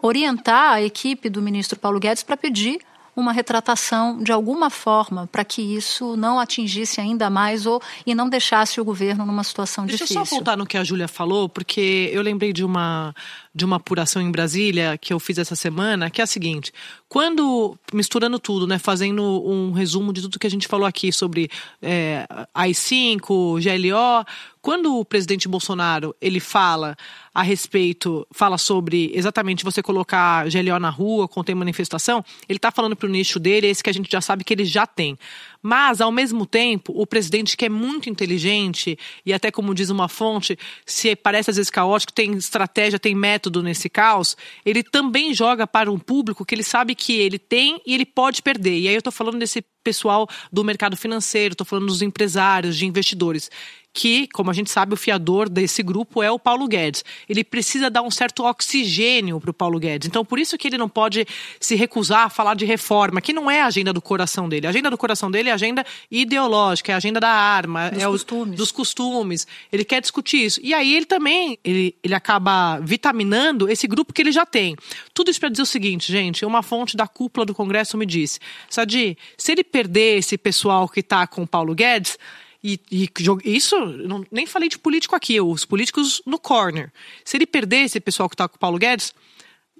orientar 0.00 0.74
a 0.74 0.82
equipe 0.82 1.28
do 1.28 1.42
ministro 1.42 1.76
Paulo 1.76 1.98
Guedes 1.98 2.22
para 2.22 2.36
pedir 2.36 2.80
uma 3.16 3.32
retratação 3.32 4.22
de 4.22 4.30
alguma 4.30 4.68
forma 4.68 5.26
para 5.26 5.42
que 5.42 5.62
isso 5.62 6.16
não 6.16 6.38
atingisse 6.38 7.00
ainda 7.00 7.30
mais 7.30 7.64
ou 7.64 7.80
e 8.06 8.14
não 8.14 8.28
deixasse 8.28 8.78
o 8.78 8.84
governo 8.84 9.24
numa 9.24 9.42
situação 9.42 9.86
Deixa 9.86 10.04
difícil. 10.04 10.20
Deixa 10.20 10.34
eu 10.34 10.36
só 10.36 10.36
voltar 10.36 10.56
no 10.56 10.66
que 10.66 10.76
a 10.76 10.84
Júlia 10.84 11.08
falou, 11.08 11.48
porque 11.48 12.10
eu 12.12 12.20
lembrei 12.20 12.52
de 12.52 12.62
uma 12.62 13.14
de 13.56 13.64
uma 13.64 13.76
apuração 13.76 14.20
em 14.20 14.30
Brasília 14.30 14.98
que 14.98 15.14
eu 15.14 15.18
fiz 15.18 15.38
essa 15.38 15.56
semana, 15.56 16.10
que 16.10 16.20
é 16.20 16.24
a 16.24 16.26
seguinte: 16.26 16.70
quando 17.08 17.74
misturando 17.90 18.38
tudo, 18.38 18.66
né, 18.66 18.78
fazendo 18.78 19.22
um 19.48 19.72
resumo 19.72 20.12
de 20.12 20.20
tudo 20.20 20.38
que 20.38 20.46
a 20.46 20.50
gente 20.50 20.68
falou 20.68 20.86
aqui 20.86 21.10
sobre 21.10 21.48
é, 21.80 22.26
AI-5, 22.54 23.58
GLO, 23.62 24.26
quando 24.60 24.98
o 24.98 25.04
presidente 25.04 25.48
Bolsonaro 25.48 26.14
ele 26.20 26.38
fala 26.38 26.96
a 27.34 27.42
respeito, 27.42 28.26
fala 28.30 28.58
sobre 28.58 29.10
exatamente 29.14 29.64
você 29.64 29.82
colocar 29.82 30.46
GLO 30.50 30.78
na 30.78 30.90
rua, 30.90 31.26
conter 31.26 31.54
manifestação, 31.54 32.22
ele 32.46 32.58
está 32.58 32.70
falando 32.70 32.94
para 32.94 33.06
o 33.06 33.10
nicho 33.10 33.38
dele, 33.38 33.68
esse 33.68 33.82
que 33.82 33.88
a 33.88 33.92
gente 33.94 34.10
já 34.10 34.20
sabe 34.20 34.44
que 34.44 34.52
ele 34.52 34.64
já 34.66 34.86
tem. 34.86 35.16
Mas, 35.66 36.00
ao 36.00 36.12
mesmo 36.12 36.46
tempo, 36.46 36.92
o 36.94 37.04
presidente, 37.04 37.56
que 37.56 37.64
é 37.64 37.68
muito 37.68 38.08
inteligente, 38.08 38.96
e 39.24 39.32
até 39.32 39.50
como 39.50 39.74
diz 39.74 39.90
uma 39.90 40.08
fonte, 40.08 40.56
se 40.84 41.16
parece 41.16 41.50
às 41.50 41.56
vezes 41.56 41.70
caótico, 41.70 42.12
tem 42.12 42.34
estratégia, 42.34 43.00
tem 43.00 43.16
método 43.16 43.64
nesse 43.64 43.88
caos, 43.88 44.36
ele 44.64 44.84
também 44.84 45.34
joga 45.34 45.66
para 45.66 45.90
um 45.90 45.98
público 45.98 46.44
que 46.44 46.54
ele 46.54 46.62
sabe 46.62 46.94
que 46.94 47.14
ele 47.14 47.36
tem 47.36 47.82
e 47.84 47.94
ele 47.94 48.06
pode 48.06 48.42
perder. 48.42 48.78
E 48.78 48.86
aí 48.86 48.94
eu 48.94 48.98
estou 48.98 49.12
falando 49.12 49.40
desse 49.40 49.60
pessoal 49.86 50.28
do 50.52 50.64
mercado 50.64 50.96
financeiro, 50.96 51.52
estou 51.52 51.64
falando 51.64 51.86
dos 51.86 52.02
empresários, 52.02 52.76
de 52.76 52.84
investidores 52.84 53.48
que, 53.96 54.28
como 54.28 54.50
a 54.50 54.52
gente 54.52 54.70
sabe, 54.70 54.92
o 54.92 54.96
fiador 54.96 55.48
desse 55.48 55.82
grupo 55.82 56.22
é 56.22 56.30
o 56.30 56.38
Paulo 56.38 56.68
Guedes. 56.68 57.02
Ele 57.26 57.42
precisa 57.42 57.88
dar 57.88 58.02
um 58.02 58.10
certo 58.10 58.44
oxigênio 58.44 59.40
para 59.40 59.50
o 59.50 59.54
Paulo 59.54 59.78
Guedes. 59.78 60.06
Então, 60.06 60.22
por 60.22 60.38
isso 60.38 60.58
que 60.58 60.68
ele 60.68 60.76
não 60.76 60.86
pode 60.86 61.26
se 61.58 61.74
recusar 61.74 62.26
a 62.26 62.28
falar 62.28 62.54
de 62.54 62.66
reforma, 62.66 63.22
que 63.22 63.32
não 63.32 63.50
é 63.50 63.62
a 63.62 63.66
agenda 63.66 63.94
do 63.94 64.02
coração 64.02 64.50
dele. 64.50 64.66
A 64.66 64.70
agenda 64.70 64.90
do 64.90 64.98
coração 64.98 65.30
dele 65.30 65.48
é 65.48 65.52
a 65.52 65.54
agenda 65.54 65.82
ideológica, 66.10 66.92
é 66.92 66.94
a 66.94 66.98
agenda 66.98 67.18
da 67.18 67.30
arma, 67.30 67.88
dos 67.90 68.02
é 68.02 68.06
costumes. 68.06 68.52
O, 68.52 68.56
dos 68.56 68.70
costumes. 68.70 69.46
Ele 69.72 69.82
quer 69.82 70.02
discutir 70.02 70.44
isso. 70.44 70.60
E 70.62 70.74
aí 70.74 70.94
ele 70.94 71.06
também 71.06 71.58
ele, 71.64 71.94
ele 72.04 72.14
acaba 72.14 72.78
vitaminando 72.80 73.66
esse 73.66 73.86
grupo 73.86 74.12
que 74.12 74.20
ele 74.20 74.30
já 74.30 74.44
tem. 74.44 74.76
Tudo 75.14 75.30
isso 75.30 75.40
para 75.40 75.48
dizer 75.48 75.62
o 75.62 75.66
seguinte, 75.66 76.12
gente, 76.12 76.44
uma 76.44 76.62
fonte 76.62 76.98
da 76.98 77.08
cúpula 77.08 77.46
do 77.46 77.54
Congresso 77.54 77.96
me 77.96 78.04
disse, 78.04 78.40
Sadi, 78.68 79.16
se 79.38 79.52
ele 79.52 79.64
perder 79.76 80.16
esse 80.16 80.38
pessoal 80.38 80.88
que 80.88 81.00
está 81.00 81.26
com 81.26 81.46
Paulo 81.46 81.74
Guedes, 81.74 82.18
e, 82.64 82.80
e 82.90 83.10
isso, 83.44 83.78
não, 83.84 84.24
nem 84.32 84.46
falei 84.46 84.70
de 84.70 84.78
político 84.78 85.14
aqui, 85.14 85.38
os 85.38 85.66
políticos 85.66 86.22
no 86.24 86.38
corner. 86.38 86.90
Se 87.22 87.36
ele 87.36 87.46
perder 87.46 87.84
esse 87.84 88.00
pessoal 88.00 88.26
que 88.26 88.34
está 88.34 88.48
com 88.48 88.56
Paulo 88.56 88.78
Guedes, 88.78 89.12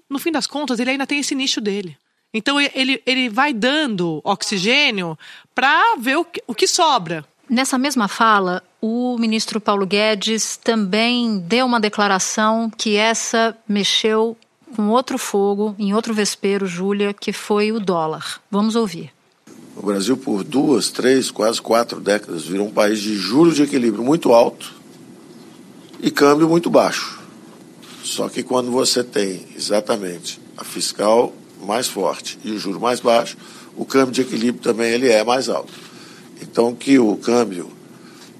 no 0.07 0.19
fim 0.19 0.31
das 0.31 0.45
contas, 0.45 0.79
ele 0.79 0.91
ainda 0.91 1.07
tem 1.07 1.17
esse 1.17 1.33
nicho 1.33 1.59
dele. 1.59 1.97
Então 2.31 2.61
ele, 2.61 3.01
ele 3.07 3.27
vai 3.27 3.53
dando 3.53 4.21
oxigênio 4.23 5.17
para 5.55 5.95
ver 5.97 6.17
o 6.17 6.23
que, 6.23 6.43
o 6.45 6.53
que 6.53 6.67
sobra. 6.67 7.25
Nessa 7.49 7.79
mesma 7.79 8.07
fala, 8.07 8.61
o 8.79 9.17
ministro 9.17 9.59
Paulo 9.59 9.87
Guedes 9.87 10.57
também 10.57 11.39
deu 11.39 11.65
uma 11.65 11.79
declaração 11.79 12.69
que 12.69 12.95
essa 12.97 13.57
mexeu 13.67 14.37
com 14.75 14.89
outro 14.89 15.17
fogo, 15.17 15.75
em 15.79 15.91
outro 15.95 16.13
vespeiro, 16.13 16.67
Júlia, 16.67 17.15
que 17.15 17.33
foi 17.33 17.71
o 17.71 17.79
dólar. 17.79 18.39
Vamos 18.51 18.75
ouvir. 18.75 19.16
O 19.77 19.85
Brasil, 19.85 20.17
por 20.17 20.43
duas, 20.43 20.89
três, 20.89 21.29
quase 21.29 21.61
quatro 21.61 21.99
décadas, 21.99 22.45
virou 22.45 22.67
um 22.67 22.71
país 22.71 22.99
de 22.99 23.15
juros 23.15 23.55
de 23.55 23.63
equilíbrio 23.63 24.03
muito 24.03 24.33
alto 24.33 24.73
e 26.01 26.09
câmbio 26.09 26.49
muito 26.49 26.67
baixo. 26.67 27.19
Só 28.03 28.27
que 28.27 28.41
quando 28.41 28.71
você 28.71 29.03
tem 29.03 29.45
exatamente 29.55 30.41
a 30.57 30.63
fiscal 30.63 31.31
mais 31.61 31.87
forte 31.87 32.39
e 32.43 32.51
o 32.51 32.57
juro 32.57 32.79
mais 32.79 32.99
baixo, 32.99 33.37
o 33.75 33.85
câmbio 33.85 34.13
de 34.13 34.21
equilíbrio 34.21 34.63
também 34.63 34.91
ele 34.91 35.09
é 35.09 35.23
mais 35.23 35.47
alto. 35.47 35.71
Então, 36.41 36.73
que 36.73 36.97
o 36.97 37.15
câmbio 37.15 37.69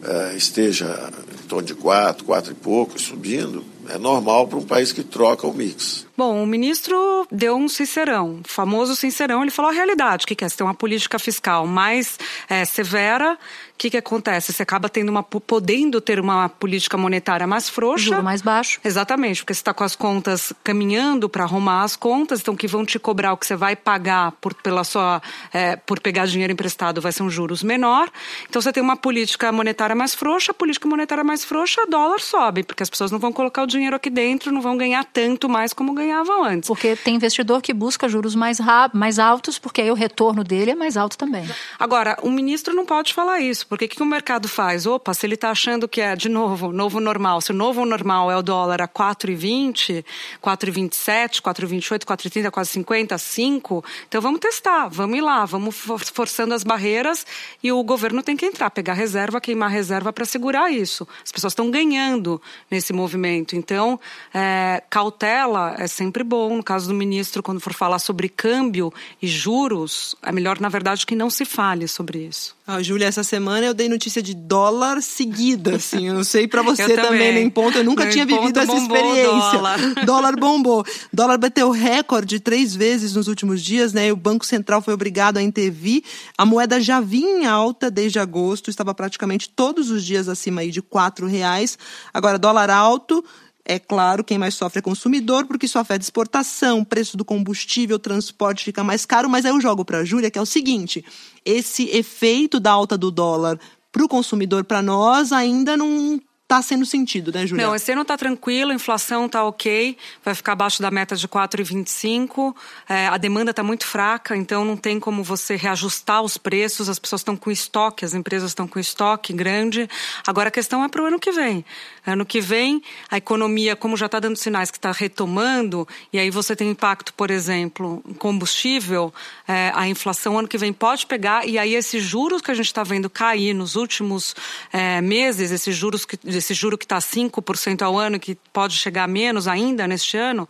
eh, 0.04 0.34
esteja 0.36 1.12
torno 1.48 1.68
de 1.68 1.76
4, 1.76 2.26
4 2.26 2.52
e 2.52 2.56
pouco, 2.56 3.00
subindo, 3.00 3.64
é 3.88 3.98
normal 4.00 4.48
para 4.48 4.58
um 4.58 4.66
país 4.66 4.92
que 4.92 5.04
troca 5.04 5.46
o 5.46 5.54
mix. 5.54 6.07
Bom, 6.18 6.42
o 6.42 6.48
ministro 6.48 7.28
deu 7.32 7.56
um 7.56 7.70
sincerão, 7.70 8.40
famoso 8.44 8.96
sincerão. 8.96 9.44
Ele 9.44 9.52
falou 9.52 9.70
a 9.70 9.74
realidade, 9.74 10.26
o 10.26 10.28
que 10.28 10.44
é? 10.44 10.50
Você 10.50 10.58
tem 10.58 10.66
uma 10.66 10.74
política 10.74 11.20
fiscal 11.20 11.68
mais 11.68 12.18
é, 12.50 12.66
severa, 12.66 13.34
o 13.34 13.78
que, 13.78 13.92
que 13.92 13.98
acontece? 13.98 14.52
Você 14.52 14.64
acaba 14.64 14.90
tendo 14.90 15.10
uma, 15.10 15.22
podendo 15.22 16.02
ter 16.02 16.20
uma 16.20 16.50
política 16.50 16.98
monetária 16.98 17.46
mais 17.46 17.70
frouxa. 17.70 18.06
Juro 18.06 18.24
mais 18.24 18.42
baixo. 18.42 18.80
Exatamente, 18.84 19.44
porque 19.44 19.54
você 19.54 19.60
está 19.60 19.76
com 19.76 19.84
as 19.84 19.96
contas 19.96 20.52
caminhando 20.64 21.30
para 21.30 21.44
arrumar 21.44 21.84
as 21.84 21.96
contas, 21.96 22.40
então 22.40 22.56
que 22.56 22.68
vão 22.68 22.84
te 22.84 22.98
cobrar 22.98 23.34
o 23.34 23.38
que 23.38 23.46
você 23.46 23.56
vai 23.56 23.76
pagar 23.76 24.32
por, 24.42 24.56
pela 24.56 24.84
sua, 24.84 25.22
é, 25.54 25.76
por 25.76 26.00
pegar 26.00 26.26
dinheiro 26.26 26.52
emprestado 26.52 27.00
vai 27.00 27.12
ser 27.12 27.22
um 27.22 27.30
juros 27.30 27.62
menor. 27.62 28.10
Então 28.50 28.60
você 28.60 28.74
tem 28.74 28.82
uma 28.82 28.98
política 28.98 29.52
monetária 29.52 29.96
mais 29.96 30.16
frouxa, 30.16 30.50
a 30.52 30.56
política 30.56 30.88
monetária 30.88 31.24
mais 31.24 31.46
frouxa, 31.46 31.86
dólar 31.86 32.22
sobe, 32.22 32.64
porque 32.64 32.82
as 32.82 32.90
pessoas 32.90 33.12
não 33.12 33.20
vão 33.20 33.32
colocar 33.32 33.62
o 33.62 33.68
dinheiro 33.68 33.96
aqui 33.96 34.10
dentro, 34.10 34.52
não 34.52 34.62
vão 34.62 34.76
ganhar 34.76 35.06
tanto 35.06 35.48
mais 35.48 35.74
como 35.74 35.94
ganhavam 35.94 36.07
ganhavam 36.08 36.44
antes. 36.44 36.68
Porque 36.68 36.96
tem 36.96 37.16
investidor 37.16 37.62
que 37.62 37.74
busca 37.74 38.08
juros 38.08 38.34
mais, 38.34 38.60
mais 38.94 39.20
altos, 39.20 39.60
porque 39.60 39.82
aí 39.82 39.92
o 39.92 39.94
retorno 39.94 40.44
dele 40.44 40.72
é 40.72 40.76
mais 40.76 40.98
alto 40.98 41.18
também. 41.18 41.48
Agora, 41.78 42.18
o 42.22 42.30
ministro 42.30 42.74
não 42.74 42.86
pode 42.86 43.14
falar 43.14 43.40
isso, 43.40 43.68
porque 43.68 43.86
o 43.86 43.90
que 43.90 44.02
o 44.02 44.06
mercado 44.06 44.48
faz? 44.48 44.86
Opa, 44.86 45.14
se 45.14 45.26
ele 45.26 45.36
está 45.36 45.52
achando 45.52 45.88
que 45.88 46.02
é, 46.02 46.16
de 46.16 46.30
novo, 46.30 46.72
novo 46.72 47.00
normal, 47.00 47.42
se 47.42 47.52
o 47.52 47.54
novo 47.54 47.86
normal 47.86 48.32
é 48.32 48.38
o 48.38 48.42
dólar 48.42 48.82
a 48.82 48.88
4,20, 48.88 50.04
4,27, 50.42 51.42
4,28, 51.42 52.06
4,30, 52.06 52.52
4,50, 52.52 53.18
5, 53.18 53.86
então 54.08 54.22
vamos 54.22 54.40
testar, 54.40 54.88
vamos 54.88 55.18
ir 55.18 55.22
lá, 55.22 55.46
vamos 55.46 55.76
forçando 55.76 56.54
as 56.54 56.64
barreiras 56.64 57.26
e 57.62 57.72
o 57.72 57.84
governo 57.84 58.24
tem 58.24 58.38
que 58.38 58.46
entrar, 58.46 58.70
pegar 58.70 58.94
reserva, 58.94 59.42
queimar 59.42 59.70
reserva 59.70 60.14
para 60.14 60.26
segurar 60.26 60.72
isso. 60.72 61.08
As 61.24 61.32
pessoas 61.32 61.52
estão 61.52 61.70
ganhando 61.70 62.42
nesse 62.70 62.94
movimento. 62.94 63.56
Então, 63.56 64.00
é, 64.34 64.84
cautela 64.90 65.76
é 65.78 65.88
sempre 65.98 66.24
bom. 66.24 66.56
No 66.56 66.64
caso 66.64 66.88
do 66.88 66.94
ministro, 66.94 67.42
quando 67.42 67.60
for 67.60 67.74
falar 67.74 68.00
sobre 68.00 68.30
câmbio 68.30 68.94
e 69.22 69.28
juros, 69.28 70.16
é 70.22 70.32
melhor, 70.32 70.60
na 70.60 70.70
verdade, 70.70 71.06
que 71.06 71.16
não 71.16 71.30
se 71.30 71.44
fale 71.44 71.88
sobre 71.88 72.20
isso. 72.20 72.56
Ah, 72.70 72.84
Júlia, 72.84 73.06
essa 73.06 73.24
semana 73.24 73.66
eu 73.66 73.74
dei 73.74 73.88
notícia 73.88 74.22
de 74.22 74.34
dólar 74.34 75.02
seguida, 75.02 75.78
assim. 75.78 76.10
Eu 76.10 76.14
não 76.14 76.24
sei 76.24 76.48
para 76.48 76.62
você 76.64 76.84
também. 76.84 77.04
também, 77.04 77.34
nem 77.34 77.50
ponto. 77.50 77.78
Eu 77.78 77.84
nunca 77.84 78.08
tinha 78.10 78.26
vivido 78.26 78.60
essa 78.60 78.76
experiência. 78.76 79.52
Dólar. 79.54 79.80
dólar 80.06 80.36
bombou. 80.36 80.86
Dólar 81.12 81.38
bateu 81.38 81.72
recorde 81.72 82.42
três 82.42 82.76
vezes 82.76 83.16
nos 83.16 83.28
últimos 83.30 83.64
dias, 83.64 83.94
né? 83.94 84.08
E 84.08 84.12
o 84.12 84.18
Banco 84.18 84.46
Central 84.46 84.82
foi 84.82 84.94
obrigado 84.94 85.38
a 85.38 85.42
intervir. 85.42 86.04
A 86.38 86.46
moeda 86.46 86.80
já 86.82 87.00
vinha 87.00 87.44
em 87.44 87.46
alta 87.46 87.90
desde 87.90 88.20
agosto, 88.20 88.70
estava 88.70 88.94
praticamente 88.94 89.50
todos 89.50 89.90
os 89.90 90.04
dias 90.04 90.28
acima 90.28 90.60
aí 90.60 90.70
de 90.70 90.82
quatro 90.82 91.26
reais. 91.26 91.80
Agora, 92.14 92.38
dólar 92.38 92.70
alto 92.70 93.24
é 93.68 93.78
claro, 93.78 94.24
quem 94.24 94.38
mais 94.38 94.56
sofre 94.56 94.80
é 94.80 94.82
consumidor, 94.82 95.46
porque 95.46 95.66
isso 95.66 95.78
afeta 95.78 96.04
exportação, 96.04 96.86
preço 96.86 97.18
do 97.18 97.26
combustível, 97.26 98.00
transporte 98.00 98.64
fica 98.64 98.84
mais 98.84 99.06
caro. 99.06 99.30
Mas 99.30 99.46
aí 99.46 99.52
eu 99.52 99.60
jogo 99.60 99.84
para 99.84 100.00
a 100.00 100.06
Júlia, 100.06 100.32
que 100.32 100.40
é 100.40 100.42
o 100.42 100.46
seguinte: 100.46 101.04
esse 101.44 101.90
efeito 101.90 102.60
da 102.60 102.72
alta 102.72 102.98
do 102.98 103.12
dólar 103.12 103.60
para 103.92 104.06
o 104.06 104.08
consumidor, 104.08 104.64
para 104.64 104.82
nós, 104.82 105.34
ainda 105.34 105.76
não 105.76 106.20
está 106.48 106.62
sendo 106.62 106.86
sentido, 106.86 107.30
né, 107.34 107.46
Juliana? 107.46 107.70
Não, 107.70 107.76
esse 107.76 107.92
ano 107.92 108.04
está 108.04 108.16
tranquilo, 108.16 108.72
a 108.72 108.74
inflação 108.74 109.26
está 109.26 109.44
ok, 109.44 109.98
vai 110.24 110.34
ficar 110.34 110.54
abaixo 110.54 110.82
da 110.82 110.90
meta 110.90 111.14
de 111.14 111.28
4,25. 111.28 112.56
É, 112.88 113.08
a 113.08 113.18
demanda 113.18 113.52
está 113.52 113.62
muito 113.62 113.86
fraca, 113.86 114.36
então 114.36 114.64
não 114.64 114.78
tem 114.78 114.98
como 114.98 115.22
você 115.22 115.58
reajustar 115.58 116.22
os 116.22 116.38
preços. 116.38 116.88
As 116.88 116.98
pessoas 116.98 117.20
estão 117.20 117.36
com 117.36 117.52
estoque, 117.52 118.06
as 118.06 118.14
empresas 118.14 118.52
estão 118.52 118.66
com 118.66 118.80
estoque 118.80 119.34
grande. 119.34 119.90
Agora 120.26 120.48
a 120.48 120.52
questão 120.52 120.82
é 120.86 120.88
para 120.88 121.04
o 121.04 121.06
ano 121.06 121.20
que 121.20 121.34
vem. 121.34 121.66
Ano 122.08 122.26
que 122.26 122.40
vem, 122.40 122.82
a 123.12 123.18
economia, 123.18 123.76
como 123.76 123.98
já 123.98 124.06
está 124.06 124.18
dando 124.18 124.38
sinais 124.38 124.72
que 124.72 124.78
está 124.78 124.94
retomando, 124.94 125.86
e 126.12 126.18
aí 126.18 126.30
você 126.30 126.56
tem 126.56 126.70
impacto, 126.70 127.14
por 127.14 127.30
exemplo, 127.30 128.02
em 128.08 128.14
combustível, 128.14 129.14
é, 129.46 129.74
a 129.76 129.90
inflação 129.90 130.40
ano 130.40 130.48
que 130.48 130.58
vem 130.58 130.72
pode 130.72 131.06
pegar, 131.06 131.46
e 131.46 131.60
aí 131.60 131.76
esses 131.76 132.02
juros 132.02 132.42
que 132.42 132.50
a 132.50 132.54
gente 132.54 132.68
está 132.68 132.82
vendo 132.82 133.10
cair 133.10 133.54
nos 133.54 133.76
últimos 133.76 134.34
é, 134.72 135.02
meses, 135.02 135.52
esses 135.52 135.76
juros 135.76 136.06
que 136.06 136.18
esse 136.26 136.54
juro 136.54 136.78
que 136.78 136.86
está 136.86 136.98
5% 136.98 137.82
ao 137.82 137.98
ano, 137.98 138.18
que 138.20 138.36
pode 138.54 138.76
chegar 138.76 139.04
a 139.04 139.08
menos 139.08 139.46
ainda 139.46 139.86
neste 139.86 140.16
ano, 140.16 140.48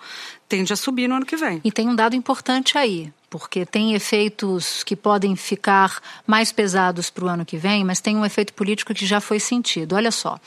tende 0.48 0.72
a 0.72 0.76
subir 0.76 1.08
no 1.08 1.16
ano 1.16 1.26
que 1.26 1.36
vem. 1.36 1.60
E 1.64 1.72
tem 1.72 1.90
um 1.90 1.96
dado 1.96 2.16
importante 2.16 2.78
aí, 2.78 3.12
porque 3.30 3.66
tem 3.66 3.94
efeitos 3.94 4.84
que 4.84 4.96
podem 4.96 5.36
ficar 5.36 6.02
mais 6.26 6.52
pesados 6.52 7.10
para 7.10 7.26
o 7.26 7.28
ano 7.28 7.46
que 7.46 7.58
vem, 7.58 7.84
mas 7.84 8.00
tem 8.00 8.16
um 8.16 8.26
efeito 8.26 8.54
político 8.54 8.94
que 8.94 9.06
já 9.06 9.20
foi 9.20 9.40
sentido. 9.40 9.96
Olha 9.96 10.12
só. 10.12 10.40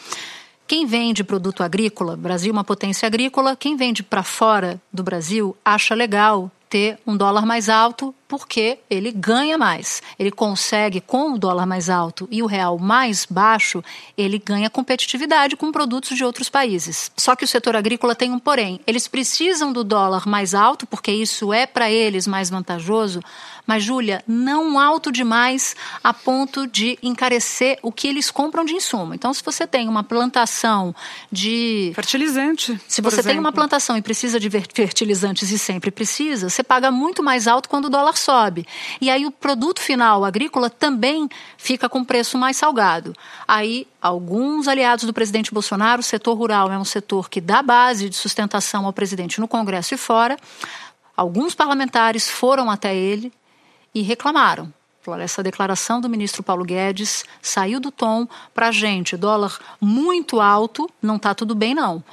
Quem 0.71 0.87
vende 0.87 1.25
produto 1.25 1.65
agrícola, 1.65 2.17
Brasil 2.17 2.51
é 2.51 2.53
uma 2.53 2.63
potência 2.63 3.05
agrícola, 3.05 3.57
quem 3.57 3.75
vende 3.77 4.05
para 4.05 4.23
fora 4.23 4.81
do 4.93 5.03
Brasil 5.03 5.57
acha 5.65 5.97
legal 5.97 6.49
ter 6.69 6.97
um 7.05 7.17
dólar 7.17 7.45
mais 7.45 7.69
alto 7.69 8.15
porque 8.31 8.79
ele 8.89 9.11
ganha 9.11 9.59
mais. 9.59 10.01
Ele 10.17 10.31
consegue, 10.31 11.01
com 11.01 11.33
o 11.33 11.39
dólar 11.39 11.67
mais 11.67 11.91
alto 11.91 12.29
e 12.31 12.45
o 12.45 12.47
real 12.47 12.79
mais 12.79 13.27
baixo, 13.29 13.83
ele 14.17 14.39
ganha 14.39 14.71
competitividade 14.71 15.57
com 15.57 15.73
produtos 15.73 16.17
de 16.17 16.25
outros 16.25 16.49
países. 16.49 17.11
Só 17.17 17.35
que 17.35 17.45
o 17.45 17.49
setor 17.49 17.75
agrícola 17.75 18.15
tem 18.15 18.31
um 18.31 18.39
porém. 18.39 18.79
Eles 18.87 19.09
precisam 19.09 19.73
do 19.73 19.83
dólar 19.83 20.29
mais 20.29 20.55
alto, 20.55 20.87
porque 20.87 21.11
isso 21.11 21.53
é 21.53 21.67
para 21.67 21.91
eles 21.91 22.29
mais 22.29 22.49
vantajoso, 22.49 23.21
mas, 23.71 23.85
Júlia, 23.85 24.25
não 24.27 24.81
alto 24.81 25.13
demais 25.13 25.77
a 26.03 26.13
ponto 26.13 26.67
de 26.67 26.99
encarecer 27.01 27.79
o 27.83 27.93
que 27.93 28.09
eles 28.09 28.29
compram 28.29 28.65
de 28.65 28.75
insumo. 28.75 29.15
Então, 29.15 29.33
se 29.33 29.45
você 29.45 29.65
tem 29.65 29.89
uma 29.89 30.03
plantação 30.03 30.93
de. 31.31 31.93
Fertilizante. 31.95 32.81
Se 32.89 33.01
você 33.01 33.23
tem 33.23 33.39
uma 33.39 33.53
plantação 33.53 33.97
e 33.97 34.03
precisa 34.03 34.41
de 34.41 34.51
fertilizantes 34.51 35.53
e 35.53 35.59
sempre 35.59 35.93
precisa, 35.93 36.49
você 36.49 36.65
paga 36.65 36.91
muito 36.91 37.23
mais 37.23 37.47
alto 37.47 37.69
quando 37.69 37.85
o 37.85 37.89
dólar 37.89 38.17
sobe. 38.21 38.67
E 39.01 39.11
aí 39.11 39.27
o 39.27 39.31
produto 39.31 39.81
final 39.81 40.25
agrícola 40.25 40.71
também 40.71 41.29
fica 41.57 41.89
com 41.89 42.05
preço 42.05 42.39
mais 42.39 42.57
salgado. 42.57 43.15
Aí, 43.47 43.87
alguns 44.01 44.69
aliados 44.69 45.05
do 45.05 45.13
presidente 45.13 45.53
Bolsonaro, 45.53 46.01
o 46.01 46.05
setor 46.05 46.35
rural 46.35 46.71
é 46.71 46.79
um 46.79 46.85
setor 46.85 47.29
que 47.29 47.41
dá 47.41 47.63
base 47.63 48.09
de 48.09 48.17
sustentação 48.17 48.87
ao 48.87 48.93
presidente 48.93 49.41
no 49.41 49.49
Congresso 49.49 49.95
e 49.95 49.99
fora. 49.99 50.37
Alguns 51.17 51.55
parlamentares 51.55 52.29
foram 52.29 52.71
até 52.71 52.95
ele 52.95 53.33
e 53.95 54.03
reclamaram. 54.03 54.73
Essa 55.19 55.43
declaração 55.43 56.01
do 56.01 56.09
ministro 56.09 56.43
Paulo 56.43 56.65
Guedes 56.65 57.25
saiu 57.43 57.81
do 57.81 57.91
tom 57.91 58.29
para 58.55 58.69
a 58.69 58.73
gente. 58.73 59.17
Dólar 59.17 59.59
muito 59.81 60.41
alto, 60.41 60.89
não 61.03 61.17
está 61.17 61.35
tudo 61.35 61.55
bem, 61.55 61.75
não. 61.75 62.05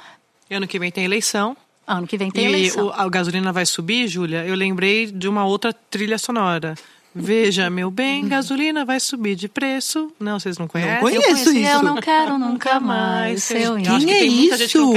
Ano 0.50 0.66
que 0.66 0.78
vem 0.78 0.90
tem 0.90 1.04
eleição. 1.04 1.56
Ano 1.88 2.06
que 2.06 2.18
vem 2.18 2.30
tem 2.30 2.44
e 2.44 2.48
eleição. 2.48 2.88
E 2.88 2.92
a 2.94 3.08
gasolina 3.08 3.50
vai 3.50 3.64
subir, 3.64 4.06
Júlia? 4.06 4.44
Eu 4.44 4.54
lembrei 4.54 5.06
de 5.10 5.26
uma 5.26 5.46
outra 5.46 5.72
trilha 5.72 6.18
sonora. 6.18 6.74
Veja, 7.20 7.68
meu 7.68 7.90
bem, 7.90 8.26
gasolina 8.28 8.84
vai 8.84 9.00
subir 9.00 9.34
de 9.34 9.48
preço. 9.48 10.10
Não, 10.20 10.38
vocês 10.38 10.56
não 10.56 10.68
conhecem? 10.68 10.94
Não 10.94 11.00
conheço 11.00 11.50
isso. 11.50 11.72
Eu 11.72 11.82
não 11.82 11.96
quero 11.96 12.38
nunca 12.38 12.78
mais 12.78 13.42
ser 13.42 13.68
Quem 13.82 14.06
que 14.06 14.10
é 14.10 14.24
isso? 14.24 14.92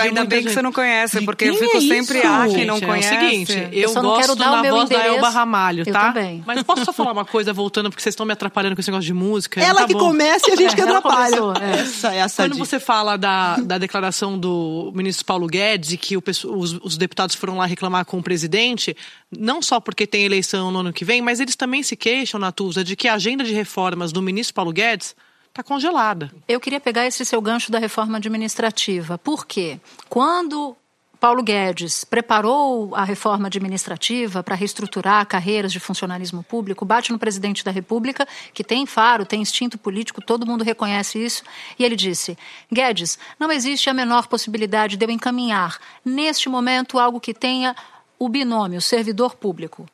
Ainda 0.00 0.24
bem 0.24 0.44
que 0.44 0.50
você 0.50 0.62
não 0.62 0.72
conhece, 0.72 1.20
porque 1.22 1.46
eu 1.46 1.56
fico 1.56 1.76
é 1.76 1.80
sempre 1.80 2.22
ah, 2.22 2.46
quem 2.48 2.64
não 2.64 2.80
conhece. 2.80 3.14
É 3.14 3.16
o 3.16 3.20
seguinte, 3.20 3.68
eu, 3.72 3.90
eu 3.90 4.02
gosto 4.02 4.36
da 4.36 4.62
voz 4.62 4.88
da 4.88 5.06
Elba 5.06 5.28
Ramalho, 5.28 5.84
tá? 5.84 6.08
Eu 6.08 6.12
também. 6.14 6.44
Mas 6.46 6.62
posso 6.62 6.84
só 6.84 6.92
falar 6.92 7.12
uma 7.12 7.24
coisa, 7.24 7.52
voltando, 7.52 7.90
porque 7.90 8.02
vocês 8.02 8.12
estão 8.12 8.24
me 8.24 8.32
atrapalhando 8.32 8.76
com 8.76 8.80
esse 8.80 8.90
negócio 8.90 9.06
de 9.06 9.14
música? 9.14 9.60
Ela 9.60 9.80
tá 9.80 9.86
que 9.86 9.94
bom. 9.94 10.00
começa 10.00 10.48
e 10.48 10.52
a 10.52 10.56
gente 10.56 10.74
que 10.74 10.80
atrapalha. 10.80 11.34
É. 11.60 11.80
Essa 11.80 12.14
é 12.14 12.18
essa 12.18 12.42
Quando 12.44 12.56
você 12.56 12.78
fala 12.78 13.16
da, 13.16 13.56
da 13.56 13.78
declaração 13.78 14.38
do 14.38 14.92
ministro 14.94 15.24
Paulo 15.24 15.46
Guedes 15.46 15.92
e 15.92 15.96
que 15.96 16.16
o, 16.16 16.22
os, 16.26 16.78
os 16.82 16.96
deputados 16.96 17.34
foram 17.34 17.56
lá 17.56 17.66
reclamar 17.66 18.04
com 18.04 18.18
o 18.18 18.22
presidente, 18.22 18.96
não 19.30 19.60
só 19.60 19.80
porque 19.80 20.06
tem 20.06 20.24
eleição 20.24 20.70
no 20.70 20.80
ano 20.80 20.92
que 20.92 21.04
vem, 21.04 21.20
mas 21.20 21.40
eles 21.40 21.56
também 21.56 21.63
se 21.82 21.96
queixam, 21.96 22.38
Natuza, 22.40 22.84
de 22.84 22.96
que 22.96 23.08
a 23.08 23.14
agenda 23.14 23.44
de 23.44 23.52
reformas 23.52 24.12
do 24.12 24.22
ministro 24.22 24.54
Paulo 24.54 24.72
Guedes 24.72 25.14
está 25.48 25.62
congelada. 25.62 26.32
Eu 26.48 26.58
queria 26.58 26.80
pegar 26.80 27.06
esse 27.06 27.24
seu 27.24 27.40
gancho 27.40 27.70
da 27.70 27.78
reforma 27.78 28.18
administrativa. 28.18 29.16
Por 29.16 29.46
quê? 29.46 29.78
Quando 30.08 30.76
Paulo 31.24 31.42
Guedes 31.42 32.04
preparou 32.04 32.94
a 32.94 33.02
reforma 33.02 33.46
administrativa 33.46 34.42
para 34.42 34.54
reestruturar 34.54 35.24
carreiras 35.26 35.72
de 35.72 35.80
funcionalismo 35.80 36.42
público, 36.42 36.84
bate 36.84 37.12
no 37.12 37.18
presidente 37.18 37.64
da 37.64 37.70
República, 37.70 38.28
que 38.52 38.62
tem 38.62 38.84
faro, 38.84 39.24
tem 39.24 39.40
instinto 39.40 39.78
político, 39.78 40.20
todo 40.20 40.44
mundo 40.44 40.62
reconhece 40.62 41.24
isso, 41.24 41.42
e 41.78 41.84
ele 41.84 41.96
disse: 41.96 42.36
Guedes, 42.70 43.18
não 43.40 43.50
existe 43.50 43.88
a 43.88 43.94
menor 43.94 44.26
possibilidade 44.26 44.98
de 44.98 45.06
eu 45.06 45.10
encaminhar, 45.10 45.78
neste 46.04 46.48
momento, 46.48 46.98
algo 46.98 47.18
que 47.18 47.32
tenha 47.32 47.74
o 48.18 48.28
binômio 48.28 48.82
servidor 48.82 49.34
público. 49.34 49.86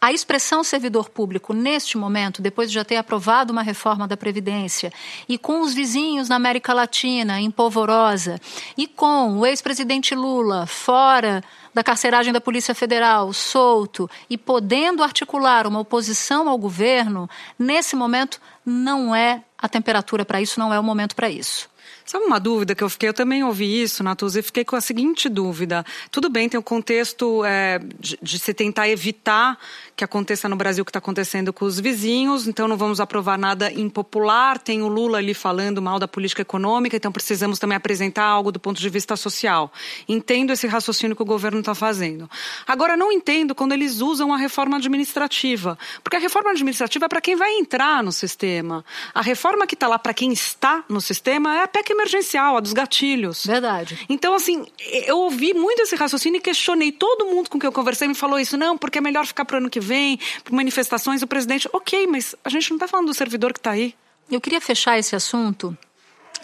A 0.00 0.12
expressão 0.12 0.62
servidor 0.62 1.10
público, 1.10 1.52
neste 1.52 1.98
momento, 1.98 2.40
depois 2.40 2.68
de 2.68 2.74
já 2.76 2.84
ter 2.84 2.94
aprovado 2.94 3.52
uma 3.52 3.62
reforma 3.62 4.06
da 4.06 4.16
Previdência, 4.16 4.92
e 5.28 5.36
com 5.36 5.60
os 5.60 5.74
vizinhos 5.74 6.28
na 6.28 6.36
América 6.36 6.72
Latina, 6.72 7.40
em 7.40 7.50
polvorosa, 7.50 8.40
e 8.76 8.86
com 8.86 9.38
o 9.38 9.44
ex-presidente 9.44 10.14
Lula 10.14 10.66
fora 10.66 11.42
da 11.74 11.82
carceragem 11.82 12.32
da 12.32 12.40
Polícia 12.40 12.76
Federal, 12.76 13.32
solto, 13.32 14.08
e 14.30 14.38
podendo 14.38 15.02
articular 15.02 15.66
uma 15.66 15.80
oposição 15.80 16.48
ao 16.48 16.56
governo, 16.56 17.28
nesse 17.58 17.96
momento 17.96 18.40
não 18.64 19.12
é 19.12 19.42
a 19.58 19.68
temperatura 19.68 20.24
para 20.24 20.40
isso, 20.40 20.60
não 20.60 20.72
é 20.72 20.78
o 20.78 20.84
momento 20.84 21.16
para 21.16 21.28
isso. 21.28 21.68
Sabe 22.08 22.24
uma 22.24 22.40
dúvida 22.40 22.74
que 22.74 22.82
eu 22.82 22.88
fiquei? 22.88 23.10
Eu 23.10 23.12
também 23.12 23.44
ouvi 23.44 23.82
isso, 23.82 24.02
Natuza, 24.02 24.40
e 24.40 24.42
fiquei 24.42 24.64
com 24.64 24.74
a 24.74 24.80
seguinte 24.80 25.28
dúvida. 25.28 25.84
Tudo 26.10 26.30
bem, 26.30 26.48
tem 26.48 26.58
o 26.58 26.62
contexto 26.62 27.44
é, 27.44 27.78
de, 28.00 28.18
de, 28.22 28.38
se 28.38 28.54
tentar 28.54 28.88
evitar 28.88 29.58
que 29.94 30.02
aconteça 30.02 30.48
no 30.48 30.56
Brasil 30.56 30.80
o 30.80 30.84
que 30.86 30.88
está 30.88 31.00
acontecendo 31.00 31.52
com 31.52 31.66
os 31.66 31.78
vizinhos, 31.78 32.48
então 32.48 32.66
não 32.66 32.78
vamos 32.78 32.98
aprovar 32.98 33.36
nada 33.36 33.70
impopular. 33.70 34.58
Tem 34.58 34.80
o 34.80 34.88
Lula 34.88 35.18
ali 35.18 35.34
falando 35.34 35.82
mal 35.82 35.98
da 35.98 36.08
política 36.08 36.40
econômica, 36.40 36.96
então 36.96 37.12
precisamos 37.12 37.58
também 37.58 37.76
apresentar 37.76 38.24
algo 38.24 38.50
do 38.50 38.58
ponto 38.58 38.80
de 38.80 38.88
vista 38.88 39.14
social. 39.14 39.70
Entendo 40.08 40.50
esse 40.50 40.66
raciocínio 40.66 41.14
que 41.14 41.20
o 41.20 41.26
governo 41.26 41.60
está 41.60 41.74
fazendo. 41.74 42.26
Agora, 42.66 42.96
não 42.96 43.12
entendo 43.12 43.54
quando 43.54 43.72
eles 43.72 44.00
usam 44.00 44.32
a 44.32 44.38
reforma 44.38 44.78
administrativa, 44.78 45.78
porque 46.02 46.16
a 46.16 46.20
reforma 46.20 46.52
administrativa 46.52 47.04
é 47.04 47.08
para 47.08 47.20
quem 47.20 47.36
vai 47.36 47.52
entrar 47.58 48.02
no 48.02 48.12
sistema. 48.12 48.82
A 49.12 49.20
reforma 49.20 49.66
que 49.66 49.74
está 49.74 49.86
lá 49.86 49.98
para 49.98 50.14
quem 50.14 50.32
está 50.32 50.82
no 50.88 51.02
sistema 51.02 51.54
é 51.54 51.64
a 51.64 51.68
PEC 51.68 51.97
emergencial, 51.98 52.56
a 52.56 52.60
dos 52.60 52.72
gatilhos. 52.72 53.44
Verdade. 53.44 54.06
Então, 54.08 54.34
assim, 54.34 54.64
eu 55.06 55.18
ouvi 55.18 55.52
muito 55.52 55.82
esse 55.82 55.96
raciocínio 55.96 56.38
e 56.38 56.40
questionei. 56.40 56.92
Todo 56.92 57.26
mundo 57.26 57.50
com 57.50 57.58
quem 57.58 57.66
eu 57.66 57.72
conversei 57.72 58.06
me 58.06 58.14
falou 58.14 58.38
isso. 58.38 58.56
Não, 58.56 58.78
porque 58.78 58.98
é 58.98 59.00
melhor 59.00 59.26
ficar 59.26 59.44
para 59.44 59.54
o 59.54 59.58
ano 59.58 59.70
que 59.70 59.80
vem, 59.80 60.18
por 60.44 60.52
manifestações, 60.52 61.22
o 61.22 61.26
presidente. 61.26 61.68
Ok, 61.72 62.06
mas 62.06 62.34
a 62.44 62.48
gente 62.48 62.70
não 62.70 62.76
está 62.76 62.86
falando 62.86 63.06
do 63.06 63.14
servidor 63.14 63.52
que 63.52 63.58
está 63.58 63.72
aí. 63.72 63.94
Eu 64.30 64.40
queria 64.40 64.60
fechar 64.60 64.98
esse 64.98 65.16
assunto 65.16 65.76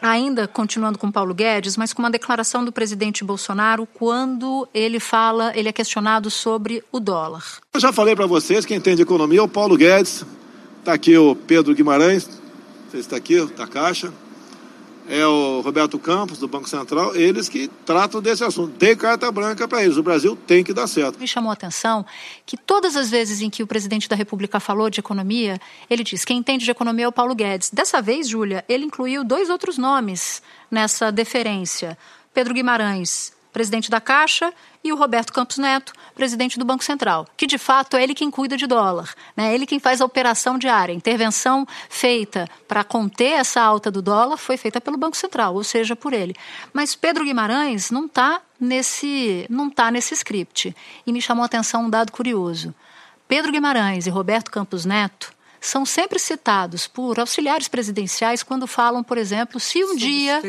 ainda 0.01 0.47
continuando 0.47 0.99
com 0.99 1.11
Paulo 1.11 1.35
Guedes, 1.35 1.77
mas 1.77 1.93
com 1.93 2.03
uma 2.03 2.11
declaração 2.11 2.65
do 2.65 2.73
presidente 2.73 3.25
Bolsonaro 3.25 3.87
quando 3.87 4.69
ele 4.75 5.01
fala, 5.01 5.53
ele 5.57 5.69
é 5.69 5.73
questionado 5.73 6.31
sobre 6.31 6.83
o 6.93 7.01
dólar. 7.01 7.45
Eu 7.73 7.81
já 7.81 7.93
falei 7.93 8.15
para 8.15 8.27
vocês, 8.27 8.65
quem 8.67 8.77
entende 8.77 9.03
economia 9.03 9.39
é 9.39 9.43
o 9.43 9.49
Paulo 9.49 9.77
Guedes, 9.77 10.25
está 10.81 10.93
aqui 10.93 11.17
o 11.17 11.35
Pedro 11.35 11.75
Guimarães, 11.75 12.29
você 12.91 12.99
está 12.99 13.17
aqui, 13.17 13.45
da 13.57 13.67
Caixa, 13.67 14.13
é 15.09 15.27
o 15.27 15.61
Roberto 15.61 15.99
Campos, 15.99 16.39
do 16.39 16.49
Banco 16.49 16.69
Central, 16.69 17.15
eles 17.15 17.49
que 17.49 17.69
tratam 17.85 18.21
desse 18.21 18.43
assunto. 18.45 18.73
Tem 18.77 18.97
carta 18.97 19.31
branca 19.31 19.69
para 19.69 19.83
eles. 19.83 19.97
O 19.97 20.03
Brasil 20.03 20.37
tem 20.47 20.65
que 20.65 20.73
dar 20.73 20.87
certo. 20.87 21.19
Me 21.19 21.29
chamou 21.29 21.51
a 21.51 21.55
atenção 21.55 22.05
que 22.47 22.57
todas 22.57 22.97
as 22.97 23.11
vezes 23.11 23.41
em 23.41 23.51
que 23.51 23.63
o 23.63 23.67
presidente 23.67 24.09
da 24.09 24.17
República 24.17 24.59
falou 24.59 24.89
de 24.89 25.01
economia, 25.01 25.61
ele 25.89 26.03
diz: 26.03 26.25
quem 26.25 26.39
entende 26.39 26.65
de 26.65 26.71
economia 26.71 27.05
é 27.05 27.09
o 27.09 27.13
Paulo 27.13 27.35
Guedes. 27.35 27.71
Dessa 27.71 28.01
vez, 28.01 28.29
Júlia, 28.29 28.65
ele 28.69 28.85
incluiu 28.85 29.25
dois 29.25 29.51
outros 29.51 29.79
nomes 29.79 30.43
nessa 30.71 31.13
deferência: 31.13 31.99
Pedro 32.33 32.55
Guimarães 32.55 33.35
presidente 33.55 33.89
da 33.89 34.01
Caixa, 34.01 34.53
e 34.85 34.93
o 34.93 34.97
Roberto 34.97 35.33
Campos 35.33 35.57
Neto, 35.57 35.95
presidente 36.15 36.59
do 36.59 36.65
Banco 36.65 36.85
Central, 36.85 37.27
que 37.39 37.47
de 37.47 37.57
fato 37.57 37.97
é 37.97 38.03
ele 38.03 38.15
quem 38.15 38.31
cuida 38.31 38.55
de 38.55 38.67
dólar, 38.67 39.15
né? 39.35 39.55
ele 39.55 39.65
quem 39.65 39.81
faz 39.81 40.03
a 40.03 40.05
operação 40.05 40.59
diária. 40.59 40.93
A 40.93 40.97
intervenção 40.97 41.67
feita 41.89 42.47
para 42.69 42.85
conter 42.85 43.33
essa 43.33 43.63
alta 43.63 43.91
do 43.91 44.03
dólar 44.03 44.37
foi 44.37 44.59
feita 44.59 44.83
pelo 44.83 44.99
Banco 44.99 45.17
Central, 45.17 45.55
ou 45.55 45.65
seja, 45.65 45.97
por 45.97 46.13
ele. 46.13 46.35
Mas 46.73 46.95
Pedro 46.95 47.25
Guimarães 47.25 47.91
não 47.91 48.05
está 48.05 48.43
nesse, 48.61 49.47
não 49.49 49.71
tá 49.71 49.91
nesse 49.91 50.13
script. 50.13 50.77
E 51.07 51.13
me 51.13 51.23
chamou 51.23 51.43
a 51.43 51.47
atenção 51.47 51.87
um 51.87 51.91
dado 51.91 52.13
curioso. 52.13 52.75
Pedro 53.27 53.51
Guimarães 53.51 54.07
e 54.07 54.11
Roberto 54.11 54.51
Campos 54.51 54.85
Neto 54.85 55.34
são 55.67 55.87
sempre 55.87 56.19
citados 56.19 56.87
por 56.87 57.19
auxiliares 57.19 57.69
presidenciais 57.69 58.43
quando 58.43 58.67
falam, 58.67 59.03
por 59.03 59.17
exemplo, 59.17 59.59
se 59.59 59.83
um 59.83 59.97
dia. 59.97 60.43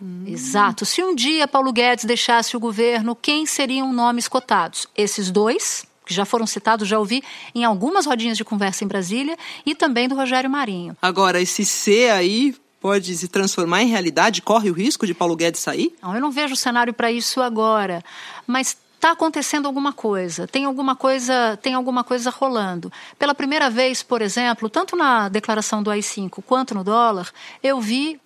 Hum. 0.00 0.24
Exato. 0.26 0.84
Se 0.84 1.02
um 1.02 1.14
dia 1.14 1.48
Paulo 1.48 1.72
Guedes 1.72 2.04
deixasse 2.04 2.56
o 2.56 2.60
governo, 2.60 3.16
quem 3.16 3.46
seriam 3.46 3.92
nomes 3.92 4.28
cotados? 4.28 4.86
Esses 4.96 5.30
dois, 5.30 5.86
que 6.04 6.12
já 6.12 6.24
foram 6.24 6.46
citados, 6.46 6.86
já 6.86 6.98
ouvi 6.98 7.22
em 7.54 7.64
algumas 7.64 8.04
rodinhas 8.04 8.36
de 8.36 8.44
conversa 8.44 8.84
em 8.84 8.86
Brasília, 8.88 9.36
e 9.64 9.74
também 9.74 10.06
do 10.06 10.14
Rogério 10.14 10.50
Marinho. 10.50 10.96
Agora, 11.00 11.40
esse 11.40 11.64
C 11.64 12.10
aí 12.10 12.54
pode 12.80 13.16
se 13.16 13.26
transformar 13.26 13.82
em 13.82 13.88
realidade? 13.88 14.42
Corre 14.42 14.70
o 14.70 14.74
risco 14.74 15.06
de 15.06 15.14
Paulo 15.14 15.34
Guedes 15.34 15.60
sair? 15.60 15.94
Não, 16.02 16.14
eu 16.14 16.20
não 16.20 16.30
vejo 16.30 16.54
cenário 16.54 16.92
para 16.92 17.10
isso 17.10 17.40
agora. 17.40 18.02
Mas 18.46 18.76
está 18.98 19.12
acontecendo 19.12 19.66
alguma 19.66 19.92
coisa, 19.92 20.48
tem 20.48 20.64
alguma 20.64 20.96
coisa, 20.96 21.56
tem 21.62 21.72
alguma 21.72 22.02
coisa 22.02 22.30
rolando. 22.30 22.92
Pela 23.16 23.32
primeira 23.32 23.70
vez, 23.70 24.02
por 24.02 24.20
exemplo, 24.20 24.68
tanto 24.68 24.96
na 24.96 25.28
declaração 25.28 25.82
do 25.84 25.90
AI-5 25.90 26.42
quanto 26.44 26.74
no 26.74 26.82
dólar, 26.82 27.30
eu 27.62 27.80
vi, 27.80 28.20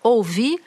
ouvi 0.00 0.60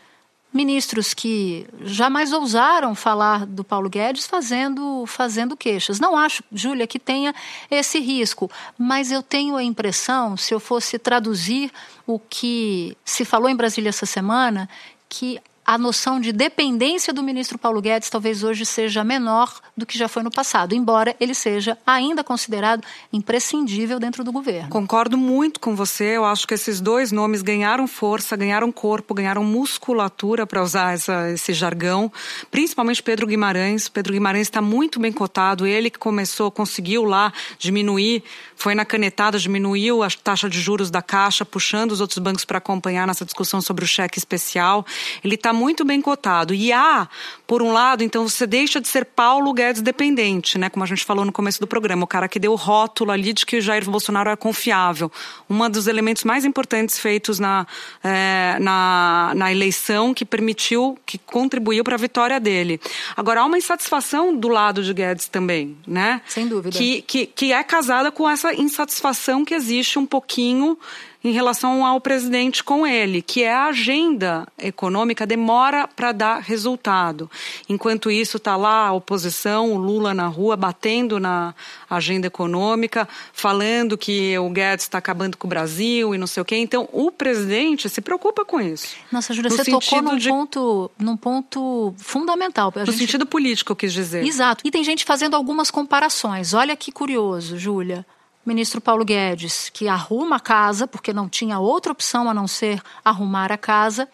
ministros 0.54 1.14
que 1.14 1.68
jamais 1.82 2.34
ousaram 2.34 2.94
falar 2.96 3.46
do 3.46 3.64
Paulo 3.64 3.90
Guedes 3.90 4.28
fazendo, 4.28 5.06
fazendo 5.06 5.56
queixas. 5.56 6.02
Não 6.02 6.18
acho, 6.18 6.44
Júlia, 6.52 6.86
que 6.86 7.00
tenha 7.00 7.34
esse 7.72 8.00
risco, 8.00 8.52
mas 8.78 9.10
eu 9.10 9.24
tenho 9.24 9.56
a 9.56 9.64
impressão, 9.64 10.36
se 10.36 10.54
eu 10.54 10.60
fosse 10.60 11.00
traduzir 11.00 11.72
o 12.06 12.20
que 12.20 12.98
se 13.06 13.24
falou 13.24 13.50
em 13.50 13.56
Brasília 13.56 13.90
essa 13.90 14.06
semana, 14.06 14.70
que 15.08 15.42
a 15.66 15.78
noção 15.78 16.20
de 16.20 16.32
dependência 16.32 17.12
do 17.12 17.24
ministro 17.24 17.58
Paulo 17.58 17.82
Guedes 17.82 18.10
talvez 18.10 18.44
hoje 18.44 18.66
seja 18.66 19.04
menor 19.04 19.60
do 19.76 19.86
que 19.86 19.98
já 19.98 20.08
foi 20.08 20.22
no 20.22 20.30
passado, 20.30 20.76
embora 20.76 21.16
ele 21.20 21.34
seja 21.34 21.78
ainda 21.86 22.24
considerado 22.24 22.84
imprescindível 23.12 24.00
dentro 24.00 24.24
do 24.24 24.32
governo. 24.32 24.70
Concordo 24.70 25.18
muito 25.18 25.60
com 25.60 25.76
você. 25.76 26.16
Eu 26.16 26.26
acho 26.26 26.48
que 26.48 26.54
esses 26.54 26.80
dois 26.80 27.12
nomes 27.12 27.42
ganharam 27.42 27.88
força, 27.88 28.38
ganharam 28.38 28.72
corpo, 28.72 29.14
ganharam 29.14 29.44
musculatura, 29.44 30.46
para 30.46 30.62
usar 30.62 30.94
essa, 30.94 31.32
esse 31.32 31.54
jargão, 31.54 32.12
principalmente 32.52 33.02
Pedro 33.02 33.26
Guimarães. 33.26 33.90
Pedro 33.90 34.14
Guimarães 34.14 34.48
está 34.48 34.62
muito 34.62 35.00
bem 35.00 35.12
cotado. 35.12 35.66
Ele 35.66 35.90
que 35.90 35.98
começou, 35.98 36.52
conseguiu 36.52 37.04
lá 37.04 37.34
diminuir, 37.58 38.24
foi 38.56 38.76
na 38.76 38.86
canetada, 38.86 39.40
diminuiu 39.40 40.04
a 40.04 40.10
taxa 40.10 40.50
de 40.50 40.62
juros 40.62 40.92
da 40.92 41.02
Caixa, 41.02 41.44
puxando 41.44 41.92
os 41.92 42.02
outros 42.02 42.20
bancos 42.20 42.46
para 42.46 42.60
acompanhar 42.60 43.08
nessa 43.08 43.26
discussão 43.26 43.62
sobre 43.62 43.84
o 43.84 43.88
cheque 43.88 44.20
especial. 44.20 44.86
Ele 45.24 45.36
está 45.36 45.52
muito 45.56 45.86
bem 45.86 46.02
cotado. 46.02 46.54
E 46.54 46.72
há, 46.72 47.08
por 47.48 47.62
um 47.62 47.72
lado, 47.72 48.04
então 48.04 48.28
você 48.28 48.46
deixa 48.46 48.80
de 48.82 48.88
ser 48.88 49.06
Paulo 49.06 49.54
Guedes 49.54 49.82
dependente, 49.82 50.58
né? 50.58 50.70
Como 50.70 50.84
a 50.84 50.88
gente 50.88 51.04
falou 51.04 51.26
no 51.26 51.32
começo 51.32 51.60
do 51.60 51.68
programa, 51.68 52.04
o 52.04 52.08
cara 52.08 52.28
que 52.28 52.40
deu 52.40 52.52
o 52.52 52.56
rótulo 52.56 53.12
ali 53.12 53.34
de 53.34 53.46
que 53.46 53.58
o 53.58 53.62
Jair 53.62 53.90
Bolsonaro 53.90 54.30
é 54.30 54.36
confiável. 54.36 55.12
Um 55.50 55.70
dos 55.70 55.88
elementos 55.88 56.24
mais 56.24 56.46
importantes 56.46 57.00
feitos 57.00 57.40
na, 57.40 57.66
é, 58.04 58.58
na, 58.60 59.32
na 59.36 59.52
eleição 59.52 60.14
que 60.14 60.26
permitiu, 60.26 60.98
que 61.06 61.18
contribuiu 61.18 61.84
para 61.84 61.96
a 61.96 61.98
vitória 61.98 62.40
dele. 62.40 62.80
Agora, 63.16 63.42
há 63.42 63.46
uma 63.46 63.58
insatisfação 63.58 64.36
do 64.36 64.48
lado 64.48 64.84
de 64.84 64.94
Guedes 64.94 65.28
também, 65.28 65.78
né? 65.88 66.22
Sem 66.28 66.48
dúvida. 66.48 66.78
Que, 66.78 67.02
que, 67.02 67.26
que 67.26 67.54
é 67.54 67.64
casada 67.64 68.12
com 68.12 68.30
essa 68.30 68.54
insatisfação 68.54 69.46
que 69.46 69.54
existe 69.54 69.98
um 69.98 70.06
pouquinho 70.06 70.78
em 71.26 71.32
relação 71.32 71.84
ao 71.84 72.00
presidente 72.00 72.64
com 72.64 72.86
ele, 72.86 73.20
que 73.20 73.42
é 73.42 73.52
a 73.52 73.66
agenda 73.66 74.48
econômica 74.60 75.26
demora 75.26 75.88
para 75.88 76.12
dar 76.12 76.40
resultado. 76.40 77.30
Enquanto 77.68 78.12
isso 78.12 78.38
está 78.38 78.56
lá 78.56 78.86
a 78.86 78.94
oposição, 78.94 79.74
o 79.74 79.78
Lula 79.78 80.14
na 80.14 80.28
rua 80.28 80.56
batendo 80.56 81.20
na 81.20 81.56
agenda 81.90 82.28
econômica, 82.28 83.10
falando 83.34 83.98
que 83.98 84.38
o 84.38 84.48
Guedes 84.52 84.86
está 84.86 85.00
acabando 85.00 85.36
com 85.36 85.48
o 85.48 85.50
Brasil 85.50 86.14
e 86.14 86.18
não 86.20 86.28
sei 86.28 86.42
o 86.42 86.46
quê. 86.46 86.58
Então 86.58 86.88
o 86.94 87.12
presidente 87.12 87.90
se 87.90 88.02
preocupa 88.02 88.46
com 88.46 88.62
isso. 88.62 88.96
Nossa, 89.12 89.34
Júlia, 89.34 89.50
você 89.50 89.64
tocou 89.64 90.04
num, 90.04 90.18
de... 90.18 90.30
ponto, 90.30 90.92
num 91.00 91.18
ponto 91.18 91.96
fundamental. 91.98 92.72
A 92.76 92.82
no 92.82 92.86
gente... 92.86 93.00
sentido 93.00 93.26
político, 93.26 93.72
eu 93.72 93.76
quis 93.76 93.92
dizer. 93.92 94.24
Exato. 94.24 94.62
E 94.64 94.70
tem 94.70 94.84
gente 94.84 95.04
fazendo 95.04 95.36
algumas 95.36 95.72
comparações. 95.72 96.54
Olha 96.54 96.76
que 96.76 96.92
curioso, 96.92 97.58
Júlia 97.58 98.06
ministro 98.46 98.80
Paulo 98.80 99.04
Guedes, 99.04 99.70
que 99.74 99.88
arruma 99.88 100.38
a 100.38 100.40
casa, 100.40 100.88
porque 100.88 101.12
não 101.14 101.28
tinha 101.28 101.60
outra 101.60 101.92
opção 101.92 102.30
a 102.30 102.34
não 102.34 102.48
ser 102.48 102.82
arrumar 103.04 103.52
a 103.52 103.58
casa, 103.58 104.08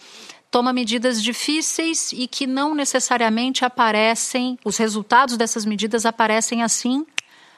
toma 0.50 0.74
medidas 0.74 1.22
difíceis 1.22 2.12
e 2.14 2.28
que 2.28 2.46
não 2.46 2.76
necessariamente 2.76 3.64
aparecem, 3.64 4.60
os 4.66 4.78
resultados 4.78 5.38
dessas 5.38 5.66
medidas 5.66 6.06
aparecem 6.06 6.62
assim 6.64 7.06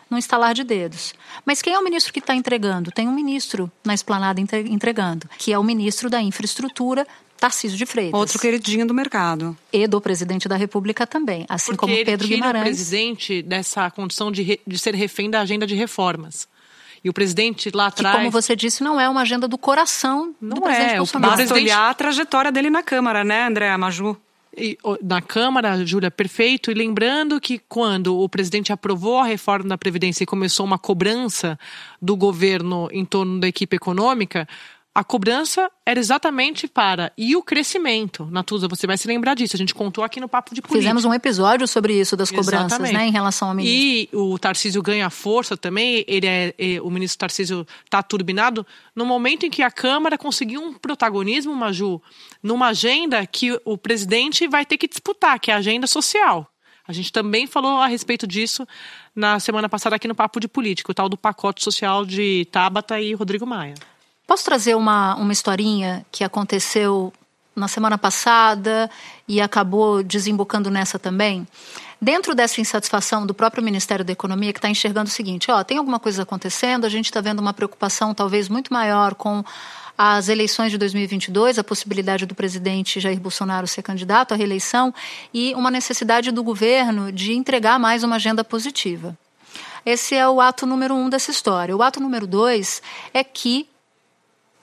no 0.09 0.17
instalar 0.17 0.53
de 0.53 0.63
dedos. 0.63 1.13
Mas 1.45 1.62
quem 1.62 1.73
é 1.73 1.79
o 1.79 1.83
ministro 1.83 2.13
que 2.13 2.19
está 2.19 2.36
entregando? 2.36 2.91
Tem 2.91 3.07
um 3.07 3.13
ministro 3.13 3.71
na 3.83 3.93
esplanada 3.93 4.39
entregando, 4.39 5.27
que 5.38 5.51
é 5.51 5.57
o 5.57 5.63
ministro 5.63 6.09
da 6.09 6.21
Infraestrutura, 6.21 7.07
Tarcísio 7.38 7.77
de 7.77 7.86
Freitas. 7.86 8.17
Outro 8.17 8.39
queridinho 8.39 8.86
do 8.88 8.93
mercado. 8.93 9.57
E 9.71 9.88
do 9.88 9.99
presidente 9.99 10.47
da 10.47 10.55
República 10.55 11.05
também, 11.05 11.45
assim 11.49 11.71
Porque 11.71 11.77
como 11.77 11.93
Pedro 11.93 12.12
ele 12.12 12.36
tira 12.36 12.36
Guimarães. 12.36 12.62
o 12.62 12.65
presidente 12.65 13.41
dessa 13.41 13.89
condição 13.91 14.31
de, 14.31 14.43
re, 14.43 14.62
de 14.65 14.77
ser 14.77 14.95
refém 14.95 15.29
da 15.29 15.41
agenda 15.41 15.67
de 15.67 15.75
reformas. 15.75 16.47
E 17.04 17.10
o 17.10 17.13
presidente 17.13 17.70
lá 17.74 17.88
atrás. 17.88 18.16
Que, 18.16 18.22
como 18.22 18.32
você 18.32 18.56
disse, 18.56 18.84
não 18.84 19.00
é 19.00 19.10
uma 19.10 19.22
agenda 19.22 19.48
do 19.48 19.58
coração 19.58 20.34
não 20.39 20.56
do 20.56 20.62
presidente 20.62 20.94
é. 20.94 20.98
Bolsonaro. 20.98 21.38
Basta 21.38 21.54
olhar 21.54 21.89
a 21.89 21.94
trajetória 21.94 22.52
dele 22.52 22.70
na 22.70 22.82
Câmara, 22.82 23.24
né, 23.24 23.46
André 23.46 23.76
Maju? 23.76 24.18
E, 24.56 24.78
na 25.02 25.22
Câmara, 25.22 25.84
Júlia, 25.86 26.12
perfeito. 26.12 26.70
E 26.72 26.74
lembrando 26.74 27.42
que 27.42 27.60
quando 27.68 28.20
o 28.20 28.30
presidente 28.30 28.72
aprovou 28.72 29.20
a 29.20 29.26
reforma 29.26 29.68
da 29.68 29.78
Previdência 29.78 30.24
e 30.24 30.28
começou 30.28 30.66
uma 30.66 30.78
cobrança 30.78 31.60
do 32.02 32.16
governo 32.16 32.88
em 32.92 33.04
torno 33.04 33.39
da 33.39 33.48
equipe 33.48 33.76
econômica, 33.76 34.48
a 34.95 35.03
cobrança 35.03 35.71
era 35.84 35.99
exatamente 35.99 36.67
para. 36.67 37.12
E 37.17 37.36
o 37.36 37.41
crescimento, 37.41 38.27
Natuza, 38.27 38.67
você 38.67 38.86
vai 38.86 38.95
se 38.95 39.08
lembrar 39.08 39.34
disso. 39.34 39.56
A 39.56 39.58
gente 39.58 39.73
contou 39.73 40.03
aqui 40.03 40.19
no 40.19 40.29
Papo 40.29 40.53
de 40.53 40.62
Política. 40.62 40.79
Fizemos 40.79 41.03
um 41.03 41.13
episódio 41.13 41.67
sobre 41.67 41.99
isso, 41.99 42.15
das 42.15 42.29
cobranças, 42.29 42.73
exatamente. 42.73 42.93
né, 42.93 43.08
em 43.08 43.12
relação 43.12 43.49
ao 43.49 43.56
ministro. 43.56 43.75
E 43.75 44.10
o 44.13 44.38
Tarcísio 44.38 44.84
ganha 44.84 45.10
força 45.10 45.58
também. 45.58 46.06
Ele 46.08 46.27
é, 46.27 46.53
é 46.60 46.82
o 46.82 46.91
ministro 46.91 47.17
Tarcísio 47.17 47.65
está 47.84 48.03
turbinado 48.03 48.65
no 48.95 49.03
momento 49.03 49.47
em 49.47 49.49
que 49.49 49.63
a 49.63 49.71
Câmara 49.71 50.15
conseguiu 50.15 50.62
um 50.62 50.73
protagonismo, 50.73 51.56
Maju, 51.56 51.99
numa 52.41 52.67
agenda 52.67 53.25
que 53.25 53.60
o 53.65 53.75
presidente 53.75 54.47
vai 54.47 54.63
ter 54.63 54.77
que 54.77 54.88
disputar, 54.88 55.39
que 55.39 55.49
é 55.49 55.56
a 55.56 55.58
agenda 55.58 55.88
social. 55.88 56.47
A 56.88 56.93
gente 56.93 57.12
também 57.12 57.47
falou 57.47 57.79
a 57.79 57.88
respeito 57.88 58.27
disso 58.27 58.67
na 59.15 59.39
semana 59.39 59.67
passada 59.67 59.95
aqui 59.95 60.08
no 60.08 60.13
Papo 60.13 60.39
de 60.39 60.47
Política, 60.47 60.91
o 60.91 60.93
tal 60.93 61.10
do 61.10 61.17
pacote 61.17 61.63
social 61.63 62.06
de 62.06 62.45
Tabata 62.51 62.99
e 62.99 63.13
Rodrigo 63.13 63.47
Maia. 63.47 63.73
Posso 64.25 64.45
trazer 64.45 64.75
uma, 64.75 65.15
uma 65.15 65.33
historinha 65.33 66.05
que 66.12 66.23
aconteceu 66.23 67.12
na 67.55 67.67
semana 67.67 67.97
passada 67.97 68.89
e 69.27 69.41
acabou 69.41 70.01
desembocando 70.01 70.71
nessa 70.71 70.97
também? 70.97 71.47
Dentro 72.01 72.33
dessa 72.33 72.59
insatisfação 72.59 73.25
do 73.25 73.33
próprio 73.33 73.63
Ministério 73.63 74.03
da 74.03 74.12
Economia, 74.12 74.51
que 74.51 74.59
está 74.59 74.69
enxergando 74.69 75.09
o 75.09 75.13
seguinte: 75.13 75.51
ó, 75.51 75.63
tem 75.63 75.77
alguma 75.77 75.99
coisa 75.99 76.23
acontecendo, 76.23 76.86
a 76.86 76.89
gente 76.89 77.05
está 77.05 77.21
vendo 77.21 77.39
uma 77.39 77.53
preocupação 77.53 78.13
talvez 78.13 78.49
muito 78.49 78.73
maior 78.73 79.13
com 79.13 79.43
as 79.97 80.27
eleições 80.27 80.71
de 80.71 80.77
2022, 80.77 81.59
a 81.59 81.63
possibilidade 81.63 82.25
do 82.25 82.33
presidente 82.33 82.99
Jair 82.99 83.19
Bolsonaro 83.19 83.67
ser 83.67 83.83
candidato 83.83 84.33
à 84.33 84.38
reeleição 84.38 84.93
e 85.33 85.53
uma 85.53 85.69
necessidade 85.69 86.31
do 86.31 86.43
governo 86.43 87.12
de 87.12 87.33
entregar 87.33 87.77
mais 87.77 88.03
uma 88.03 88.15
agenda 88.15 88.43
positiva. 88.43 89.15
Esse 89.86 90.15
é 90.15 90.27
o 90.27 90.41
ato 90.41 90.65
número 90.65 90.95
um 90.95 91.09
dessa 91.09 91.29
história. 91.29 91.75
O 91.75 91.83
ato 91.83 91.99
número 91.99 92.25
dois 92.25 92.81
é 93.13 93.23
que 93.23 93.67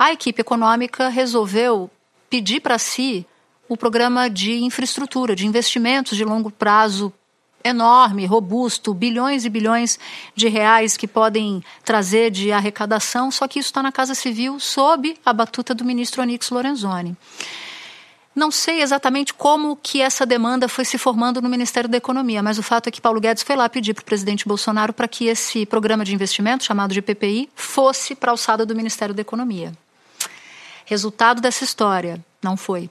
a 0.01 0.13
equipe 0.13 0.41
econômica 0.41 1.11
resolveu 1.11 1.91
pedir 2.31 2.61
para 2.61 2.79
si 2.79 3.27
o 3.69 3.77
programa 3.77 4.31
de 4.31 4.55
infraestrutura, 4.55 5.37
de 5.37 5.47
investimentos 5.47 6.17
de 6.17 6.25
longo 6.25 6.51
prazo 6.51 7.13
enorme, 7.63 8.25
robusto, 8.25 8.95
bilhões 8.95 9.45
e 9.45 9.51
bilhões 9.51 9.99
de 10.35 10.49
reais 10.49 10.97
que 10.97 11.07
podem 11.07 11.63
trazer 11.85 12.31
de 12.31 12.51
arrecadação, 12.51 13.31
só 13.31 13.47
que 13.47 13.59
isso 13.59 13.69
está 13.69 13.83
na 13.83 13.93
Casa 13.93 14.15
Civil 14.15 14.59
sob 14.59 15.19
a 15.23 15.35
batuta 15.35 15.75
do 15.75 15.85
ministro 15.85 16.23
Onix 16.23 16.49
Lorenzoni. 16.49 17.15
Não 18.35 18.51
sei 18.51 18.81
exatamente 18.81 19.35
como 19.35 19.77
que 19.77 20.01
essa 20.01 20.25
demanda 20.25 20.67
foi 20.67 20.87
se 20.87 20.97
formando 20.97 21.43
no 21.43 21.49
Ministério 21.51 21.91
da 21.91 21.99
Economia, 21.99 22.43
mas 22.43 22.59
o 22.59 22.63
fato 22.63 22.87
é 22.87 22.91
que 22.91 23.03
Paulo 23.03 23.21
Guedes 23.21 23.43
foi 23.43 23.55
lá 23.55 23.69
pedir 23.69 23.93
para 23.93 24.01
o 24.01 24.07
presidente 24.07 24.49
Bolsonaro 24.49 24.95
para 24.95 25.07
que 25.07 25.27
esse 25.27 25.67
programa 25.67 26.07
de 26.07 26.15
investimento, 26.15 26.65
chamado 26.65 26.95
de 26.95 27.03
PPI, 27.03 27.51
fosse 27.55 28.15
para 28.15 28.31
a 28.31 28.33
alçada 28.33 28.65
do 28.65 28.75
Ministério 28.75 29.15
da 29.15 29.21
Economia. 29.21 29.75
Resultado 30.91 31.41
dessa 31.41 31.63
história, 31.63 32.19
não 32.43 32.57
foi. 32.57 32.91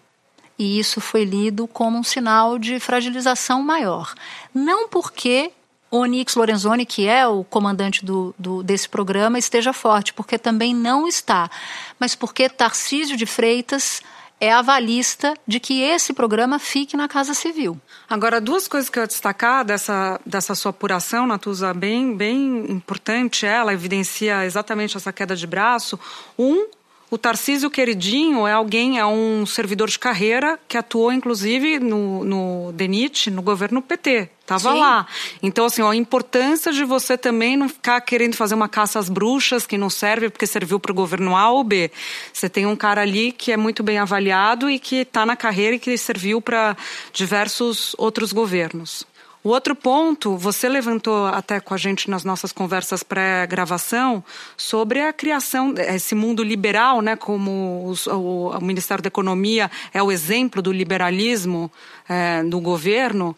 E 0.57 0.79
isso 0.79 1.01
foi 1.01 1.25
lido 1.25 1.67
como 1.67 1.97
um 1.97 2.03
sinal 2.03 2.57
de 2.57 2.79
fragilização 2.79 3.61
maior. 3.61 4.15
Não 4.53 4.87
porque 4.87 5.51
Onix 5.91 6.33
Lorenzoni, 6.35 6.85
que 6.85 7.05
é 7.05 7.27
o 7.27 7.43
comandante 7.43 8.05
do, 8.05 8.33
do, 8.39 8.63
desse 8.63 8.87
programa, 8.87 9.37
esteja 9.37 9.73
forte, 9.73 10.13
porque 10.13 10.37
também 10.37 10.73
não 10.73 11.09
está, 11.09 11.51
mas 11.99 12.15
porque 12.15 12.47
Tarcísio 12.47 13.17
de 13.17 13.25
Freitas 13.25 14.01
é 14.39 14.49
avalista 14.49 15.33
de 15.45 15.59
que 15.59 15.81
esse 15.81 16.13
programa 16.13 16.57
fique 16.57 16.95
na 16.95 17.09
Casa 17.09 17.33
Civil. 17.33 17.77
Agora, 18.09 18.39
duas 18.39 18.65
coisas 18.65 18.89
que 18.89 18.97
eu 18.97 19.03
ia 19.03 19.07
destacar 19.07 19.65
dessa, 19.65 20.21
dessa 20.25 20.55
sua 20.55 20.69
apuração, 20.69 21.27
Natuza, 21.27 21.73
bem, 21.73 22.15
bem 22.15 22.71
importante, 22.71 23.45
ela 23.45 23.73
evidencia 23.73 24.45
exatamente 24.45 24.95
essa 24.95 25.11
queda 25.11 25.35
de 25.35 25.45
braço. 25.45 25.99
Um, 26.37 26.78
o 27.11 27.17
Tarcísio 27.17 27.71
Queridinho 27.71 28.45
é 28.45 28.53
alguém, 28.53 28.99
é 28.99 29.05
um 29.05 29.43
servidor 29.45 29.89
de 29.89 29.97
carreira 29.97 30.59
que 30.67 30.77
atuou, 30.77 31.11
inclusive, 31.11 31.79
no, 31.79 32.23
no 32.23 32.71
DENIT, 32.73 33.31
no 33.31 33.41
governo 33.41 33.81
PT. 33.81 34.29
Estava 34.41 34.73
lá. 34.73 35.07
Então, 35.41 35.65
assim, 35.65 35.81
ó, 35.81 35.89
a 35.91 35.95
importância 35.95 36.71
de 36.71 36.83
você 36.83 37.17
também 37.17 37.57
não 37.57 37.69
ficar 37.69 37.99
querendo 38.01 38.35
fazer 38.35 38.55
uma 38.55 38.69
caça 38.69 38.99
às 38.99 39.09
bruxas 39.09 39.65
que 39.65 39.77
não 39.77 39.89
serve 39.89 40.29
porque 40.29 40.45
serviu 40.45 40.79
para 40.79 40.91
o 40.91 40.95
governo 40.95 41.35
A 41.35 41.49
ou 41.51 41.63
B. 41.63 41.91
Você 42.31 42.47
tem 42.47 42.65
um 42.65 42.75
cara 42.75 43.01
ali 43.01 43.31
que 43.31 43.51
é 43.51 43.57
muito 43.57 43.83
bem 43.83 43.97
avaliado 43.97 44.69
e 44.69 44.79
que 44.79 44.97
está 44.97 45.25
na 45.25 45.35
carreira 45.35 45.75
e 45.75 45.79
que 45.79 45.97
serviu 45.97 46.41
para 46.41 46.77
diversos 47.13 47.95
outros 47.97 48.31
governos. 48.31 49.05
O 49.41 49.49
outro 49.49 49.73
ponto, 49.73 50.35
você 50.35 50.67
levantou 50.67 51.27
até 51.27 51.61
com 51.61 51.73
a 51.73 51.77
gente 51.77 52.09
nas 52.09 52.25
nossas 52.25 52.51
conversas 52.51 53.03
pré-gravação 53.03 54.21
sobre 54.57 55.01
a 55.01 55.13
criação, 55.13 55.73
esse 55.77 56.13
mundo 56.13 56.43
liberal, 56.43 57.01
né, 57.01 57.15
como 57.15 57.85
os, 57.87 58.05
o, 58.05 58.49
o, 58.49 58.61
Ministério 58.61 59.01
da 59.01 59.07
Economia 59.07 59.71
é 59.93 60.03
o 60.03 60.11
exemplo 60.11 60.61
do 60.61 60.73
liberalismo 60.73 61.71
é, 62.09 62.43
governo. 62.59 63.33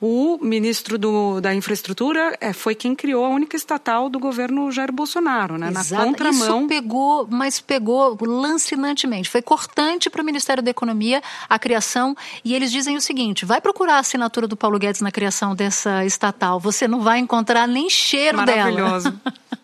O 0.00 0.38
ministro 0.40 0.96
do, 0.96 1.42
da 1.42 1.54
Infraestrutura 1.54 2.34
é, 2.40 2.54
foi 2.54 2.74
quem 2.74 2.94
criou 2.94 3.22
a 3.22 3.28
única 3.28 3.54
estatal 3.54 4.08
do 4.08 4.18
governo 4.18 4.72
Jair 4.72 4.90
Bolsonaro, 4.90 5.58
né? 5.58 5.68
Exato. 5.68 5.94
Na 5.94 6.08
contramão. 6.08 6.60
Isso 6.60 6.68
pegou, 6.68 7.28
mas 7.30 7.60
pegou 7.60 8.16
lancinantemente. 8.18 9.28
Foi 9.28 9.42
cortante 9.42 10.08
para 10.08 10.22
o 10.22 10.24
Ministério 10.24 10.62
da 10.62 10.70
Economia 10.70 11.22
a 11.46 11.58
criação. 11.58 12.16
E 12.42 12.54
eles 12.54 12.72
dizem 12.72 12.96
o 12.96 13.00
seguinte: 13.00 13.44
vai 13.44 13.60
procurar 13.60 13.96
a 13.96 13.98
assinatura 13.98 14.48
do 14.48 14.56
Paulo 14.56 14.78
Guedes 14.78 15.02
na 15.02 15.12
criação 15.12 15.54
dessa 15.54 16.02
estatal. 16.06 16.58
Você 16.58 16.88
não 16.88 17.02
vai 17.02 17.18
encontrar 17.18 17.68
nem 17.68 17.90
cheiro 17.90 18.38
Maravilhoso. 18.38 19.10
dela. 19.10 19.22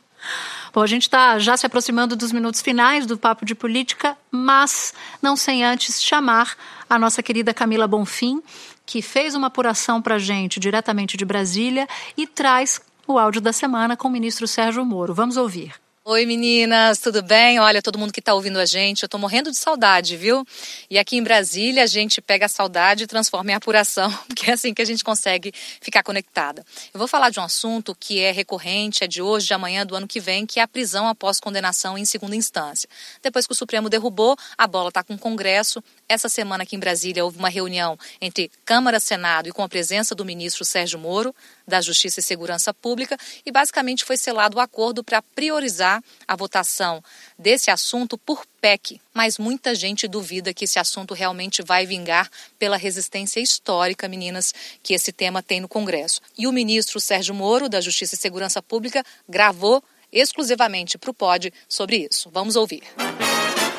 Bom, 0.76 0.82
a 0.82 0.86
gente 0.86 1.04
está 1.04 1.38
já 1.38 1.56
se 1.56 1.64
aproximando 1.64 2.14
dos 2.14 2.32
minutos 2.32 2.60
finais 2.60 3.06
do 3.06 3.16
Papo 3.16 3.46
de 3.46 3.54
Política, 3.54 4.14
mas 4.30 4.92
não 5.22 5.34
sem 5.34 5.64
antes 5.64 6.02
chamar 6.02 6.54
a 6.90 6.98
nossa 6.98 7.22
querida 7.22 7.54
Camila 7.54 7.88
Bonfim, 7.88 8.42
que 8.86 9.02
fez 9.02 9.34
uma 9.34 9.48
apuração 9.48 10.00
para 10.00 10.14
a 10.14 10.18
gente 10.18 10.60
diretamente 10.60 11.16
de 11.16 11.24
Brasília 11.24 11.88
e 12.16 12.26
traz 12.26 12.80
o 13.06 13.18
áudio 13.18 13.40
da 13.40 13.52
semana 13.52 13.96
com 13.96 14.08
o 14.08 14.10
ministro 14.10 14.46
Sérgio 14.46 14.84
Moro. 14.84 15.12
Vamos 15.12 15.36
ouvir. 15.36 15.74
Oi 16.08 16.24
meninas, 16.24 17.00
tudo 17.00 17.20
bem? 17.20 17.58
Olha, 17.58 17.82
todo 17.82 17.98
mundo 17.98 18.12
que 18.12 18.20
está 18.20 18.32
ouvindo 18.32 18.60
a 18.60 18.64
gente, 18.64 19.02
eu 19.02 19.08
estou 19.08 19.18
morrendo 19.18 19.50
de 19.50 19.56
saudade, 19.56 20.16
viu? 20.16 20.46
E 20.88 21.00
aqui 21.00 21.16
em 21.16 21.22
Brasília 21.22 21.82
a 21.82 21.86
gente 21.86 22.22
pega 22.22 22.46
a 22.46 22.48
saudade 22.48 23.02
e 23.02 23.06
transforma 23.08 23.50
em 23.50 23.54
apuração, 23.54 24.08
porque 24.28 24.48
é 24.48 24.54
assim 24.54 24.72
que 24.72 24.80
a 24.80 24.84
gente 24.84 25.02
consegue 25.02 25.52
ficar 25.80 26.04
conectada. 26.04 26.64
Eu 26.94 26.98
vou 26.98 27.08
falar 27.08 27.30
de 27.30 27.40
um 27.40 27.42
assunto 27.42 27.92
que 27.92 28.20
é 28.20 28.30
recorrente, 28.30 29.02
é 29.02 29.08
de 29.08 29.20
hoje, 29.20 29.48
de 29.48 29.54
amanhã, 29.54 29.84
do 29.84 29.96
ano 29.96 30.06
que 30.06 30.20
vem, 30.20 30.46
que 30.46 30.60
é 30.60 30.62
a 30.62 30.68
prisão 30.68 31.08
após 31.08 31.40
condenação 31.40 31.98
em 31.98 32.04
segunda 32.04 32.36
instância. 32.36 32.88
Depois 33.20 33.44
que 33.44 33.52
o 33.52 33.56
Supremo 33.56 33.88
derrubou, 33.88 34.36
a 34.56 34.68
bola 34.68 34.90
está 34.90 35.02
com 35.02 35.14
o 35.14 35.18
Congresso. 35.18 35.82
Essa 36.08 36.28
semana 36.28 36.62
aqui 36.62 36.76
em 36.76 36.78
Brasília 36.78 37.24
houve 37.24 37.36
uma 37.36 37.48
reunião 37.48 37.98
entre 38.20 38.48
Câmara, 38.64 39.00
Senado 39.00 39.48
e 39.48 39.52
com 39.52 39.64
a 39.64 39.68
presença 39.68 40.14
do 40.14 40.24
ministro 40.24 40.64
Sérgio 40.64 41.00
Moro 41.00 41.34
da 41.66 41.80
Justiça 41.80 42.20
e 42.20 42.22
Segurança 42.22 42.72
Pública 42.72 43.18
e 43.44 43.50
basicamente 43.50 44.04
foi 44.04 44.16
selado 44.16 44.56
o 44.56 44.60
acordo 44.60 45.02
para 45.02 45.20
priorizar 45.20 46.00
a 46.28 46.36
votação 46.36 47.02
desse 47.36 47.72
assunto 47.72 48.16
por 48.16 48.46
PEC. 48.60 49.00
Mas 49.12 49.36
muita 49.36 49.74
gente 49.74 50.06
duvida 50.06 50.54
que 50.54 50.64
esse 50.64 50.78
assunto 50.78 51.12
realmente 51.12 51.60
vai 51.60 51.84
vingar 51.84 52.30
pela 52.56 52.76
resistência 52.76 53.40
histórica, 53.40 54.06
meninas, 54.06 54.54
que 54.84 54.94
esse 54.94 55.10
tema 55.10 55.42
tem 55.42 55.60
no 55.60 55.66
Congresso. 55.66 56.20
E 56.38 56.46
o 56.46 56.52
ministro 56.52 57.00
Sérgio 57.00 57.34
Moro, 57.34 57.68
da 57.68 57.80
Justiça 57.80 58.14
e 58.14 58.18
Segurança 58.18 58.62
Pública, 58.62 59.02
gravou 59.28 59.82
exclusivamente 60.12 60.96
para 60.98 61.10
o 61.10 61.14
POD 61.14 61.52
sobre 61.68 62.06
isso. 62.08 62.30
Vamos 62.32 62.54
ouvir. 62.54 62.84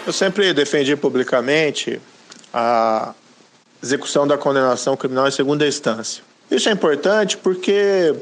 Eu 0.06 0.12
sempre 0.12 0.54
defendi 0.54 0.96
publicamente 0.98 2.02
a 2.60 3.14
execução 3.84 4.26
da 4.26 4.36
condenação 4.36 4.98
criminal 4.98 5.28
em 5.28 5.32
segunda 5.32 5.68
instância. 5.68 6.24
Isso 6.50 6.68
é 6.68 6.72
importante 6.72 7.38
porque 7.38 8.16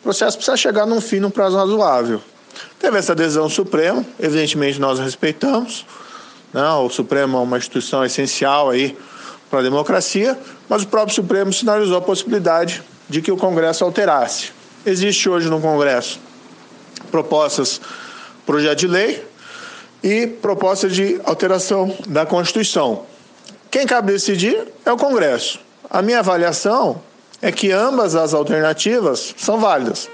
o 0.00 0.02
processo 0.02 0.36
precisa 0.36 0.58
chegar 0.58 0.84
num 0.84 1.00
fim 1.00 1.20
num 1.20 1.30
prazo 1.30 1.56
razoável. 1.56 2.20
Teve 2.78 2.98
essa 2.98 3.14
decisão 3.14 3.48
Suprema, 3.48 4.04
evidentemente 4.20 4.78
nós 4.78 4.98
respeitamos. 4.98 5.86
Né? 6.52 6.68
O 6.68 6.90
Supremo 6.90 7.38
é 7.38 7.40
uma 7.40 7.56
instituição 7.56 8.04
essencial 8.04 8.68
aí 8.68 8.96
para 9.48 9.60
a 9.60 9.62
democracia, 9.62 10.38
mas 10.68 10.82
o 10.82 10.86
próprio 10.86 11.14
Supremo 11.14 11.50
sinalizou 11.50 11.96
a 11.96 12.02
possibilidade 12.02 12.82
de 13.08 13.22
que 13.22 13.32
o 13.32 13.38
Congresso 13.38 13.84
alterasse. 13.84 14.52
Existe 14.84 15.30
hoje 15.30 15.48
no 15.48 15.60
Congresso 15.62 16.20
propostas, 17.10 17.80
projeto 18.44 18.80
de 18.80 18.86
lei 18.86 19.24
e 20.02 20.26
proposta 20.26 20.88
de 20.88 21.18
alteração 21.24 21.96
da 22.06 22.26
Constituição. 22.26 23.06
Quem 23.70 23.86
cabe 23.86 24.12
decidir 24.12 24.66
é 24.84 24.90
o 24.90 24.96
Congresso. 24.96 25.60
A 25.90 26.00
minha 26.00 26.20
avaliação 26.20 27.02
é 27.42 27.52
que 27.52 27.70
ambas 27.70 28.14
as 28.14 28.32
alternativas 28.32 29.34
são 29.36 29.60
válidas. 29.60 30.08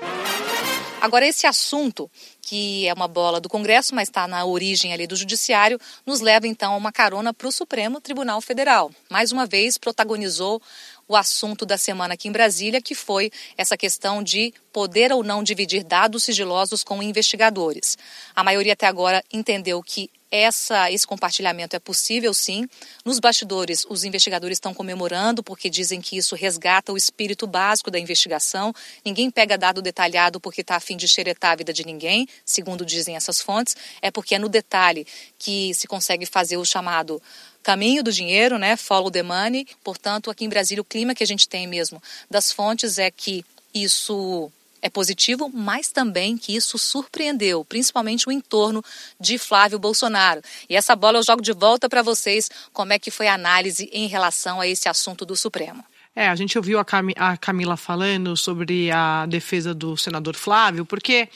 Agora, 1.00 1.26
esse 1.26 1.46
assunto, 1.46 2.10
que 2.42 2.88
é 2.88 2.92
uma 2.94 3.06
bola 3.06 3.40
do 3.40 3.48
Congresso, 3.48 3.94
mas 3.94 4.08
está 4.08 4.26
na 4.26 4.44
origem 4.44 4.92
ali 4.92 5.06
do 5.06 5.14
Judiciário, 5.14 5.78
nos 6.04 6.20
leva 6.20 6.48
então 6.48 6.72
a 6.72 6.76
uma 6.76 6.90
carona 6.90 7.32
para 7.32 7.46
o 7.46 7.52
Supremo 7.52 8.00
Tribunal 8.00 8.40
Federal. 8.40 8.90
Mais 9.08 9.30
uma 9.30 9.46
vez, 9.46 9.78
protagonizou 9.78 10.60
o 11.06 11.14
assunto 11.14 11.66
da 11.66 11.76
semana 11.76 12.14
aqui 12.14 12.26
em 12.26 12.32
Brasília, 12.32 12.80
que 12.80 12.94
foi 12.94 13.30
essa 13.56 13.76
questão 13.76 14.22
de 14.22 14.52
poder 14.72 15.12
ou 15.12 15.22
não 15.22 15.44
dividir 15.44 15.84
dados 15.84 16.24
sigilosos 16.24 16.82
com 16.82 17.02
investigadores. 17.02 17.98
A 18.34 18.42
maioria 18.42 18.72
até 18.72 18.86
agora 18.86 19.22
entendeu 19.32 19.82
que 19.82 20.10
essa, 20.34 20.90
esse 20.90 21.06
compartilhamento 21.06 21.76
é 21.76 21.78
possível 21.78 22.34
sim. 22.34 22.68
Nos 23.04 23.20
bastidores, 23.20 23.86
os 23.88 24.02
investigadores 24.02 24.56
estão 24.56 24.74
comemorando 24.74 25.42
porque 25.42 25.70
dizem 25.70 26.00
que 26.00 26.16
isso 26.16 26.34
resgata 26.34 26.92
o 26.92 26.96
espírito 26.96 27.46
básico 27.46 27.90
da 27.90 28.00
investigação. 28.00 28.74
Ninguém 29.04 29.30
pega 29.30 29.56
dado 29.56 29.80
detalhado 29.80 30.40
porque 30.40 30.62
está 30.62 30.74
a 30.76 30.80
fim 30.80 30.96
de 30.96 31.06
xeretar 31.06 31.52
a 31.52 31.56
vida 31.56 31.72
de 31.72 31.86
ninguém, 31.86 32.26
segundo 32.44 32.84
dizem 32.84 33.14
essas 33.14 33.40
fontes. 33.40 33.76
É 34.02 34.10
porque 34.10 34.34
é 34.34 34.38
no 34.38 34.48
detalhe 34.48 35.06
que 35.38 35.72
se 35.74 35.86
consegue 35.86 36.26
fazer 36.26 36.56
o 36.56 36.64
chamado 36.64 37.22
caminho 37.62 38.02
do 38.02 38.12
dinheiro, 38.12 38.58
né? 38.58 38.76
Follow 38.76 39.10
the 39.10 39.22
money. 39.22 39.66
Portanto, 39.84 40.30
aqui 40.30 40.44
em 40.44 40.48
Brasília, 40.48 40.82
o 40.82 40.84
clima 40.84 41.14
que 41.14 41.22
a 41.22 41.26
gente 41.26 41.48
tem 41.48 41.66
mesmo 41.66 42.02
das 42.28 42.50
fontes 42.50 42.98
é 42.98 43.10
que 43.10 43.44
isso 43.72 44.50
é 44.84 44.90
positivo, 44.90 45.50
mas 45.52 45.90
também 45.90 46.36
que 46.36 46.54
isso 46.54 46.76
surpreendeu, 46.76 47.64
principalmente 47.64 48.28
o 48.28 48.32
entorno 48.32 48.84
de 49.18 49.38
Flávio 49.38 49.78
Bolsonaro. 49.78 50.42
E 50.68 50.76
essa 50.76 50.94
bola 50.94 51.18
eu 51.18 51.22
jogo 51.22 51.40
de 51.40 51.52
volta 51.52 51.88
para 51.88 52.02
vocês, 52.02 52.50
como 52.70 52.92
é 52.92 52.98
que 52.98 53.10
foi 53.10 53.26
a 53.26 53.32
análise 53.34 53.88
em 53.90 54.06
relação 54.06 54.60
a 54.60 54.68
esse 54.68 54.86
assunto 54.86 55.24
do 55.24 55.34
Supremo. 55.34 55.82
É, 56.14 56.28
a 56.28 56.34
gente 56.36 56.58
ouviu 56.58 56.78
a, 56.78 56.84
Cam 56.84 57.08
a 57.16 57.34
Camila 57.38 57.78
falando 57.78 58.36
sobre 58.36 58.90
a 58.90 59.24
defesa 59.24 59.72
do 59.72 59.96
senador 59.96 60.36
Flávio, 60.36 60.84
porque 60.84 61.30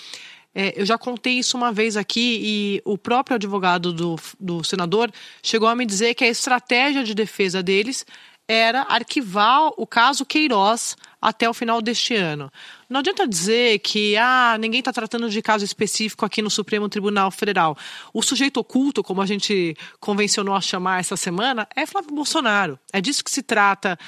é, 0.55 0.75
eu 0.77 0.85
já 0.85 0.99
contei 0.99 1.39
isso 1.39 1.57
uma 1.57 1.73
vez 1.73 1.97
aqui 1.97 2.41
e 2.43 2.83
o 2.85 2.99
próprio 2.99 3.37
advogado 3.37 3.95
do, 3.95 4.17
do 4.39 4.63
senador 4.63 5.11
chegou 5.43 5.69
a 5.69 5.75
me 5.75 5.87
dizer 5.87 6.15
que 6.15 6.25
a 6.25 6.29
estratégia 6.29 7.03
de 7.03 7.15
defesa 7.15 7.63
deles 7.63 8.05
era 8.49 8.83
arquivar 8.89 9.71
o 9.77 9.87
caso 9.87 10.25
Queiroz 10.25 10.97
até 11.21 11.49
o 11.49 11.53
final 11.53 11.83
deste 11.83 12.15
ano. 12.15 12.51
Não 12.89 13.01
adianta 13.01 13.29
dizer 13.29 13.81
que 13.81 14.17
ah, 14.17 14.57
ninguém 14.59 14.79
está 14.79 14.93
tratando 14.93 15.29
de 15.29 15.43
caso 15.43 15.65
específico 15.65 16.25
aqui 16.25 16.41
no 16.41 16.49
Supremo 16.49 16.89
Tribunal 16.89 17.31
Federal. 17.31 17.77
O 18.15 18.23
sujeito 18.23 18.59
oculto, 18.59 19.03
como 19.03 19.21
a 19.21 19.27
gente 19.27 19.77
convencionou 20.01 20.55
a 20.55 20.61
chamar 20.61 21.01
essa 21.01 21.17
semana, 21.17 21.69
é 21.77 21.85
Flávio 21.85 22.15
Bolsonaro. 22.15 22.79
É 22.91 23.01
disso 23.01 23.23
que 23.23 23.31
se 23.31 23.43
trata 23.43 23.99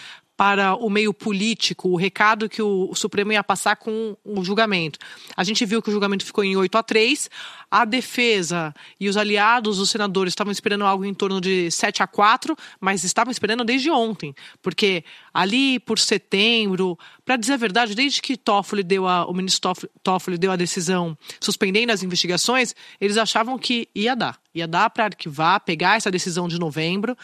para 0.40 0.74
o 0.74 0.88
meio 0.88 1.12
político, 1.12 1.90
o 1.90 1.96
recado 1.96 2.48
que 2.48 2.62
o 2.62 2.94
Supremo 2.94 3.30
ia 3.30 3.44
passar 3.44 3.76
com 3.76 4.16
o 4.24 4.42
julgamento. 4.42 4.98
A 5.36 5.44
gente 5.44 5.66
viu 5.66 5.82
que 5.82 5.90
o 5.90 5.92
julgamento 5.92 6.24
ficou 6.24 6.42
em 6.42 6.56
8 6.56 6.78
a 6.78 6.82
3. 6.82 7.28
A 7.70 7.84
defesa 7.84 8.74
e 8.98 9.06
os 9.06 9.18
aliados, 9.18 9.78
os 9.78 9.90
senadores, 9.90 10.32
estavam 10.32 10.50
esperando 10.50 10.86
algo 10.86 11.04
em 11.04 11.12
torno 11.12 11.42
de 11.42 11.70
7 11.70 12.02
a 12.02 12.06
4, 12.06 12.56
mas 12.80 13.04
estavam 13.04 13.30
esperando 13.30 13.62
desde 13.64 13.90
ontem, 13.90 14.34
porque 14.62 15.04
ali 15.32 15.78
por 15.78 15.98
setembro, 15.98 16.98
para 17.22 17.36
dizer 17.36 17.52
a 17.52 17.58
verdade, 17.58 17.94
desde 17.94 18.22
que 18.22 18.34
Toffoli 18.34 18.82
deu 18.82 19.06
a, 19.06 19.26
o 19.26 19.34
ministro 19.34 19.74
Toffoli 20.02 20.38
deu 20.38 20.50
a 20.50 20.56
decisão 20.56 21.18
suspendendo 21.38 21.92
as 21.92 22.02
investigações, 22.02 22.74
eles 22.98 23.18
achavam 23.18 23.58
que 23.58 23.90
ia 23.94 24.16
dar, 24.16 24.40
ia 24.54 24.66
dar 24.66 24.88
para 24.88 25.04
arquivar, 25.04 25.60
pegar 25.60 25.98
essa 25.98 26.10
decisão 26.10 26.48
de 26.48 26.58
novembro 26.58 27.14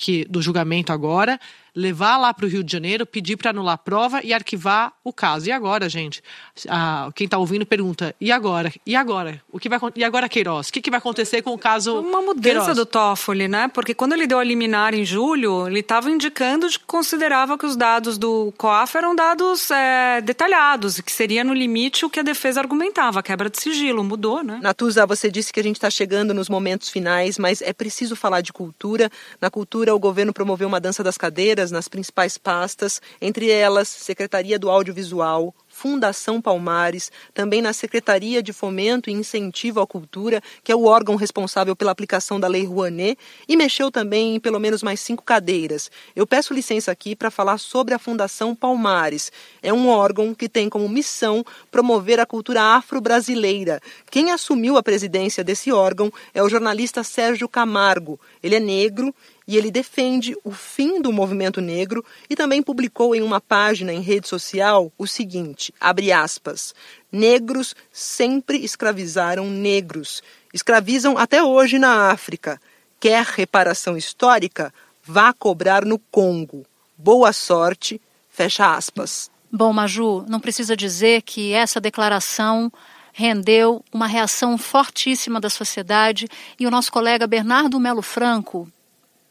que 0.00 0.24
do 0.24 0.40
julgamento 0.40 0.92
agora, 0.92 1.38
levar 1.74 2.16
lá 2.16 2.32
para 2.32 2.46
o 2.46 2.48
Rio 2.48 2.62
de 2.62 2.72
Janeiro, 2.72 3.06
pedir 3.06 3.36
para 3.36 3.50
anular 3.50 3.74
a 3.74 3.78
prova 3.78 4.20
e 4.22 4.32
arquivar 4.32 4.92
o 5.04 5.12
caso. 5.12 5.48
E 5.48 5.52
agora, 5.52 5.88
gente? 5.88 6.22
Ah, 6.68 7.10
quem 7.14 7.24
está 7.24 7.38
ouvindo 7.38 7.64
pergunta: 7.66 8.14
e 8.20 8.32
agora? 8.32 8.72
E 8.86 8.96
agora? 8.96 9.42
O 9.50 9.58
que 9.58 9.68
vai 9.68 9.78
E 9.96 10.04
agora, 10.04 10.28
Queiroz? 10.28 10.68
O 10.68 10.72
que, 10.72 10.80
que 10.80 10.90
vai 10.90 10.98
acontecer 10.98 11.42
com 11.42 11.52
o 11.52 11.58
caso? 11.58 12.00
Uma 12.00 12.20
mudança 12.20 12.42
Queiroz? 12.42 12.76
do 12.76 12.86
Toffoli, 12.86 13.48
né? 13.48 13.68
Porque 13.68 13.94
quando 13.94 14.12
ele 14.12 14.26
deu 14.26 14.38
a 14.38 14.44
liminar 14.44 14.94
em 14.94 15.04
julho, 15.04 15.66
ele 15.66 15.80
estava 15.80 16.10
indicando 16.10 16.68
que 16.68 16.78
considerava 16.80 17.56
que 17.56 17.66
os 17.66 17.76
dados 17.76 18.18
do 18.18 18.52
COAF 18.56 18.96
eram 18.96 19.14
dados 19.14 19.70
é, 19.70 20.20
detalhados 20.20 20.98
e 20.98 21.02
que 21.02 21.12
seria 21.12 21.44
no 21.44 21.54
limite 21.54 22.04
o 22.04 22.10
que 22.10 22.20
a 22.20 22.22
defesa 22.22 22.60
argumentava, 22.60 23.20
a 23.20 23.22
quebra 23.22 23.48
de 23.50 23.60
sigilo. 23.60 24.02
Mudou, 24.02 24.42
né? 24.42 24.58
Natuza, 24.62 25.06
você 25.06 25.30
disse 25.30 25.52
que 25.52 25.60
a 25.60 25.62
gente 25.62 25.76
está 25.76 25.90
chegando 25.90 26.34
nos 26.34 26.48
momentos 26.48 26.88
finais, 26.88 27.38
mas 27.38 27.62
é 27.62 27.72
preciso 27.72 28.16
falar 28.16 28.40
de 28.40 28.52
cultura. 28.52 29.10
Na 29.40 29.50
cultura, 29.50 29.94
o 29.94 29.98
governo 29.98 30.32
promoveu 30.32 30.68
uma 30.68 30.80
dança 30.80 31.02
das 31.02 31.16
cadeiras 31.16 31.59
nas 31.68 31.88
principais 31.88 32.38
pastas, 32.38 33.02
entre 33.20 33.50
elas 33.50 33.88
Secretaria 33.88 34.56
do 34.56 34.70
Audiovisual, 34.70 35.52
Fundação 35.66 36.42
Palmares, 36.42 37.10
também 37.32 37.62
na 37.62 37.72
Secretaria 37.72 38.42
de 38.42 38.52
Fomento 38.52 39.08
e 39.08 39.12
Incentivo 39.12 39.80
à 39.80 39.86
Cultura, 39.86 40.42
que 40.62 40.70
é 40.70 40.76
o 40.76 40.84
órgão 40.84 41.16
responsável 41.16 41.74
pela 41.74 41.90
aplicação 41.90 42.38
da 42.38 42.46
Lei 42.48 42.66
Rouanet, 42.66 43.18
e 43.48 43.56
mexeu 43.56 43.90
também 43.90 44.34
em 44.34 44.40
pelo 44.40 44.60
menos 44.60 44.82
mais 44.82 45.00
cinco 45.00 45.22
cadeiras. 45.22 45.90
Eu 46.14 46.26
peço 46.26 46.52
licença 46.52 46.92
aqui 46.92 47.16
para 47.16 47.30
falar 47.30 47.56
sobre 47.56 47.94
a 47.94 47.98
Fundação 47.98 48.54
Palmares. 48.54 49.32
É 49.62 49.72
um 49.72 49.88
órgão 49.88 50.34
que 50.34 50.48
tem 50.48 50.68
como 50.68 50.88
missão 50.88 51.44
promover 51.70 52.20
a 52.20 52.26
cultura 52.26 52.62
afro-brasileira. 52.62 53.80
Quem 54.10 54.32
assumiu 54.32 54.76
a 54.76 54.82
presidência 54.82 55.42
desse 55.42 55.72
órgão 55.72 56.12
é 56.34 56.42
o 56.42 56.48
jornalista 56.48 57.02
Sérgio 57.02 57.48
Camargo. 57.48 58.20
Ele 58.42 58.56
é 58.56 58.60
negro 58.60 59.14
e 59.46 59.56
ele 59.56 59.70
defende 59.70 60.36
o 60.44 60.50
fim 60.50 61.00
do 61.00 61.12
movimento 61.12 61.60
negro 61.60 62.04
e 62.28 62.36
também 62.36 62.62
publicou 62.62 63.14
em 63.14 63.22
uma 63.22 63.40
página 63.40 63.92
em 63.92 64.00
rede 64.00 64.28
social 64.28 64.92
o 64.96 65.06
seguinte, 65.06 65.74
abre 65.80 66.12
aspas, 66.12 66.74
negros 67.10 67.74
sempre 67.92 68.58
escravizaram 68.58 69.48
negros, 69.48 70.22
escravizam 70.52 71.18
até 71.18 71.42
hoje 71.42 71.78
na 71.78 72.10
África. 72.10 72.60
Quer 72.98 73.24
reparação 73.24 73.96
histórica? 73.96 74.72
Vá 75.02 75.32
cobrar 75.32 75.84
no 75.84 75.98
Congo. 75.98 76.66
Boa 76.96 77.32
sorte, 77.32 78.00
fecha 78.28 78.74
aspas. 78.74 79.30
Bom, 79.50 79.72
Maju, 79.72 80.24
não 80.28 80.38
precisa 80.38 80.76
dizer 80.76 81.22
que 81.22 81.52
essa 81.52 81.80
declaração 81.80 82.70
rendeu 83.12 83.84
uma 83.92 84.06
reação 84.06 84.56
fortíssima 84.56 85.40
da 85.40 85.50
sociedade 85.50 86.28
e 86.58 86.66
o 86.66 86.70
nosso 86.70 86.92
colega 86.92 87.26
Bernardo 87.26 87.80
Melo 87.80 88.02
Franco, 88.02 88.70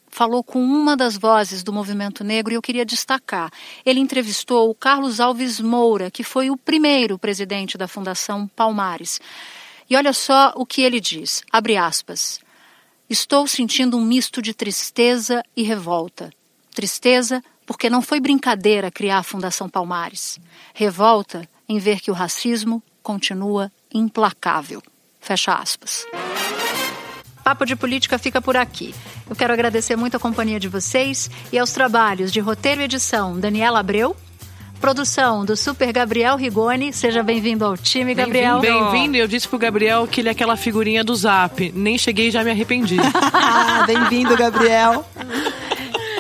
falou 0.10 0.44
com 0.44 0.62
uma 0.62 0.96
das 0.98 1.18
vozes 1.18 1.64
do 1.64 1.74
movimento 1.74 2.24
negro 2.24 2.54
e 2.54 2.56
eu 2.56 2.62
queria 2.62 2.86
destacar. 2.86 3.52
Ele 3.86 4.00
entrevistou 4.00 4.70
o 4.70 4.76
Carlos 4.76 5.20
Alves 5.20 5.60
Moura, 5.60 6.12
que 6.12 6.24
foi 6.24 6.50
o 6.50 6.58
primeiro 6.58 7.18
presidente 7.18 7.78
da 7.78 7.88
Fundação 7.88 8.48
Palmares. 8.48 9.20
E 9.90 9.96
olha 9.96 10.14
só 10.14 10.54
o 10.56 10.66
que 10.66 10.82
ele 10.82 11.00
diz, 11.00 11.44
abre 11.52 11.78
aspas. 11.78 12.40
Estou 13.10 13.48
sentindo 13.48 13.98
um 13.98 14.06
misto 14.06 14.42
de 14.42 14.54
tristeza 14.54 15.44
e 15.56 15.64
revolta. 15.64 16.30
Tristeza 16.74 17.44
porque 17.66 17.90
não 17.90 18.02
foi 18.02 18.20
brincadeira 18.20 18.92
criar 18.92 19.20
a 19.20 19.24
Fundação 19.24 19.70
Palmares. 19.70 20.40
Revolta 20.74 21.48
em 21.68 21.78
ver 21.78 22.00
que 22.02 22.12
o 22.12 22.16
racismo 22.16 22.84
continua 23.02 23.72
implacável. 23.94 24.82
Fecha 25.20 25.54
aspas. 25.54 26.06
Papo 27.50 27.66
de 27.66 27.76
Política 27.76 28.20
fica 28.20 28.40
por 28.40 28.56
aqui. 28.56 28.94
Eu 29.28 29.36
quero 29.36 29.52
agradecer 29.52 29.96
muito 29.96 30.16
a 30.16 30.20
companhia 30.20 30.60
de 30.60 30.68
vocês 30.68 31.32
e 31.52 31.58
aos 31.58 31.72
trabalhos 31.72 32.32
de 32.32 32.40
roteiro 32.40 32.82
e 32.82 32.84
edição 32.84 33.40
Daniela 33.40 33.80
Abreu, 33.80 34.16
produção 34.80 35.44
do 35.44 35.58
Super 35.58 35.92
Gabriel 35.92 36.36
Rigoni. 36.36 36.94
Seja 36.94 37.24
bem-vindo 37.24 37.66
ao 37.66 37.76
time, 37.76 38.14
Gabriel. 38.14 38.60
Bem-vindo. 38.60 39.18
Eu 39.18 39.28
disse 39.28 39.48
pro 39.48 39.58
Gabriel 39.58 40.06
que 40.06 40.22
ele 40.22 40.30
é 40.30 40.32
aquela 40.32 40.56
figurinha 40.56 41.04
do 41.04 41.16
Zap. 41.16 41.72
Nem 41.74 41.98
cheguei 41.98 42.28
e 42.28 42.32
já 42.32 42.44
me 42.44 42.52
arrependi. 42.52 42.98
bem-vindo, 43.88 44.38
Gabriel. 44.38 45.04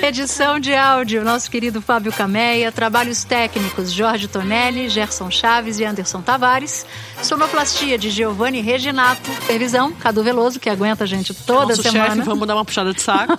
Edição 0.02 0.60
de 0.60 0.74
áudio, 0.74 1.26
nosso 1.26 1.52
querido 1.52 1.82
Fábio 1.82 2.12
Cameia. 2.12 2.72
Trabalhos 2.72 3.26
técnicos, 3.26 3.92
Jorge 3.92 4.28
Tonelli, 4.28 4.88
Gerson 4.88 5.30
Chaves 5.30 5.78
e 5.78 5.86
Anderson 5.86 6.22
Tavares. 6.22 6.86
Sonoplastia 7.22 7.98
de 7.98 8.10
Giovanni 8.10 8.62
Reginato. 8.62 9.30
Supervisão, 9.42 9.92
Cadu 9.92 10.24
Veloso, 10.24 10.60
que 10.60 10.70
aguenta 10.70 11.04
a 11.04 11.08
gente 11.08 11.34
toda 11.34 11.76
Nosso 11.76 11.84
semana. 11.84 12.16
chefe, 12.16 12.22
vamos 12.22 12.48
dar 12.48 12.56
uma 12.56 12.66
puxada 12.66 12.94
de 12.94 13.02
saco. 13.02 13.34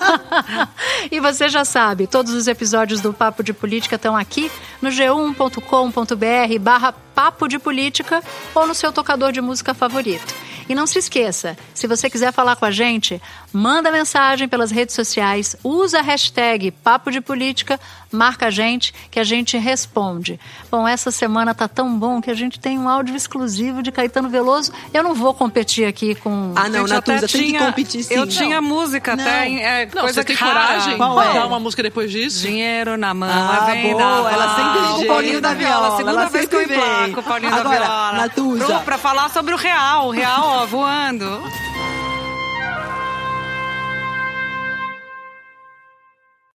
e 1.11 1.19
você 1.19 1.49
já 1.49 1.65
sabe, 1.65 2.07
todos 2.07 2.35
os 2.35 2.47
episódios 2.47 3.01
do 3.01 3.13
Papo 3.13 3.43
de 3.43 3.53
Política 3.53 3.97
estão 3.97 4.15
aqui 4.15 4.51
no 4.83 4.91
g1.com.br 4.91 6.59
barra 6.61 6.93
Papo 7.15 7.49
de 7.49 7.59
Política 7.59 8.23
ou 8.55 8.67
no 8.67 8.75
seu 8.75 8.93
tocador 8.93 9.33
de 9.33 9.41
música 9.41 9.73
favorito. 9.73 10.35
E 10.71 10.75
não 10.75 10.87
se 10.87 11.01
esqueça, 11.01 11.59
se 11.75 11.89
você 11.89 12.09
quiser 12.09 12.33
falar 12.33 12.55
com 12.55 12.65
a 12.65 12.71
gente, 12.71 13.21
manda 13.53 13.91
mensagem 13.91 14.49
pelas 14.49 14.71
redes 14.71 14.95
sociais, 14.95 15.57
usa 15.65 15.99
a 15.99 16.01
hashtag 16.01 16.71
Papo 16.71 17.11
de 17.11 17.21
Política, 17.21 17.81
marca 18.13 18.47
a 18.47 18.51
gente 18.51 18.93
que 19.11 19.19
a 19.21 19.25
gente 19.25 19.57
responde. 19.59 20.39
Bom, 20.71 20.87
essa 20.87 21.11
semana 21.11 21.55
tá 21.55 21.67
tão 21.69 21.99
bom 21.99 22.21
que 22.21 22.31
a 22.31 22.35
gente 22.35 22.59
tem 22.59 22.79
um 22.79 22.89
áudio 22.89 23.15
exclusivo 23.17 23.83
de 23.83 23.91
Caetano 23.93 24.29
Veloso. 24.29 24.73
Eu 24.93 25.03
não 25.03 25.15
vou 25.15 25.33
competir 25.35 25.87
aqui 25.87 26.15
com. 26.15 26.53
Ah, 26.57 26.69
não, 26.69 26.87
Natuza, 26.87 27.03
tem 27.03 27.19
que 27.21 27.27
tinha- 27.27 27.67
competir 27.67 28.05
sim. 28.05 28.15
Eu 28.15 28.27
tinha 28.27 28.61
música 28.61 29.17
Não. 29.17 29.25
até. 29.25 29.51
É, 29.53 29.87
Não, 29.87 30.03
coisa 30.03 30.15
você 30.15 30.25
tem 30.25 30.37
cara. 30.37 30.51
coragem 30.53 30.97
Qual 30.97 31.21
de 31.21 31.29
é? 31.29 31.33
dar 31.35 31.47
uma 31.47 31.61
música 31.61 31.83
depois 31.83 32.11
disso? 32.11 32.41
Dinheiro 32.47 32.97
na 32.97 33.13
mão, 33.15 33.29
Ah, 33.31 33.75
é 33.77 33.93
boa, 33.93 34.31
ela 34.31 34.55
sempre 34.57 34.81
vem 34.81 35.05
o 35.05 35.07
Paulinho 35.07 35.41
da 35.41 35.55
Viola, 35.55 35.97
Segunda 35.97 36.11
ela 36.21 36.29
vez 36.29 36.47
que 36.47 36.55
eu 36.57 36.63
emplaco 36.63 37.21
o 37.21 37.23
Paulinho 37.23 37.55
Agora, 37.55 37.69
da 37.79 37.85
Viola. 37.85 38.13
Natuza. 38.13 38.65
Pro- 38.67 38.81
Pra 38.91 38.99
falar 38.99 39.31
sobre 39.31 39.55
o 39.55 39.57
real, 39.57 40.09
o 40.09 40.11
real, 40.11 40.43
ó, 40.63 40.67
voando. 40.67 41.41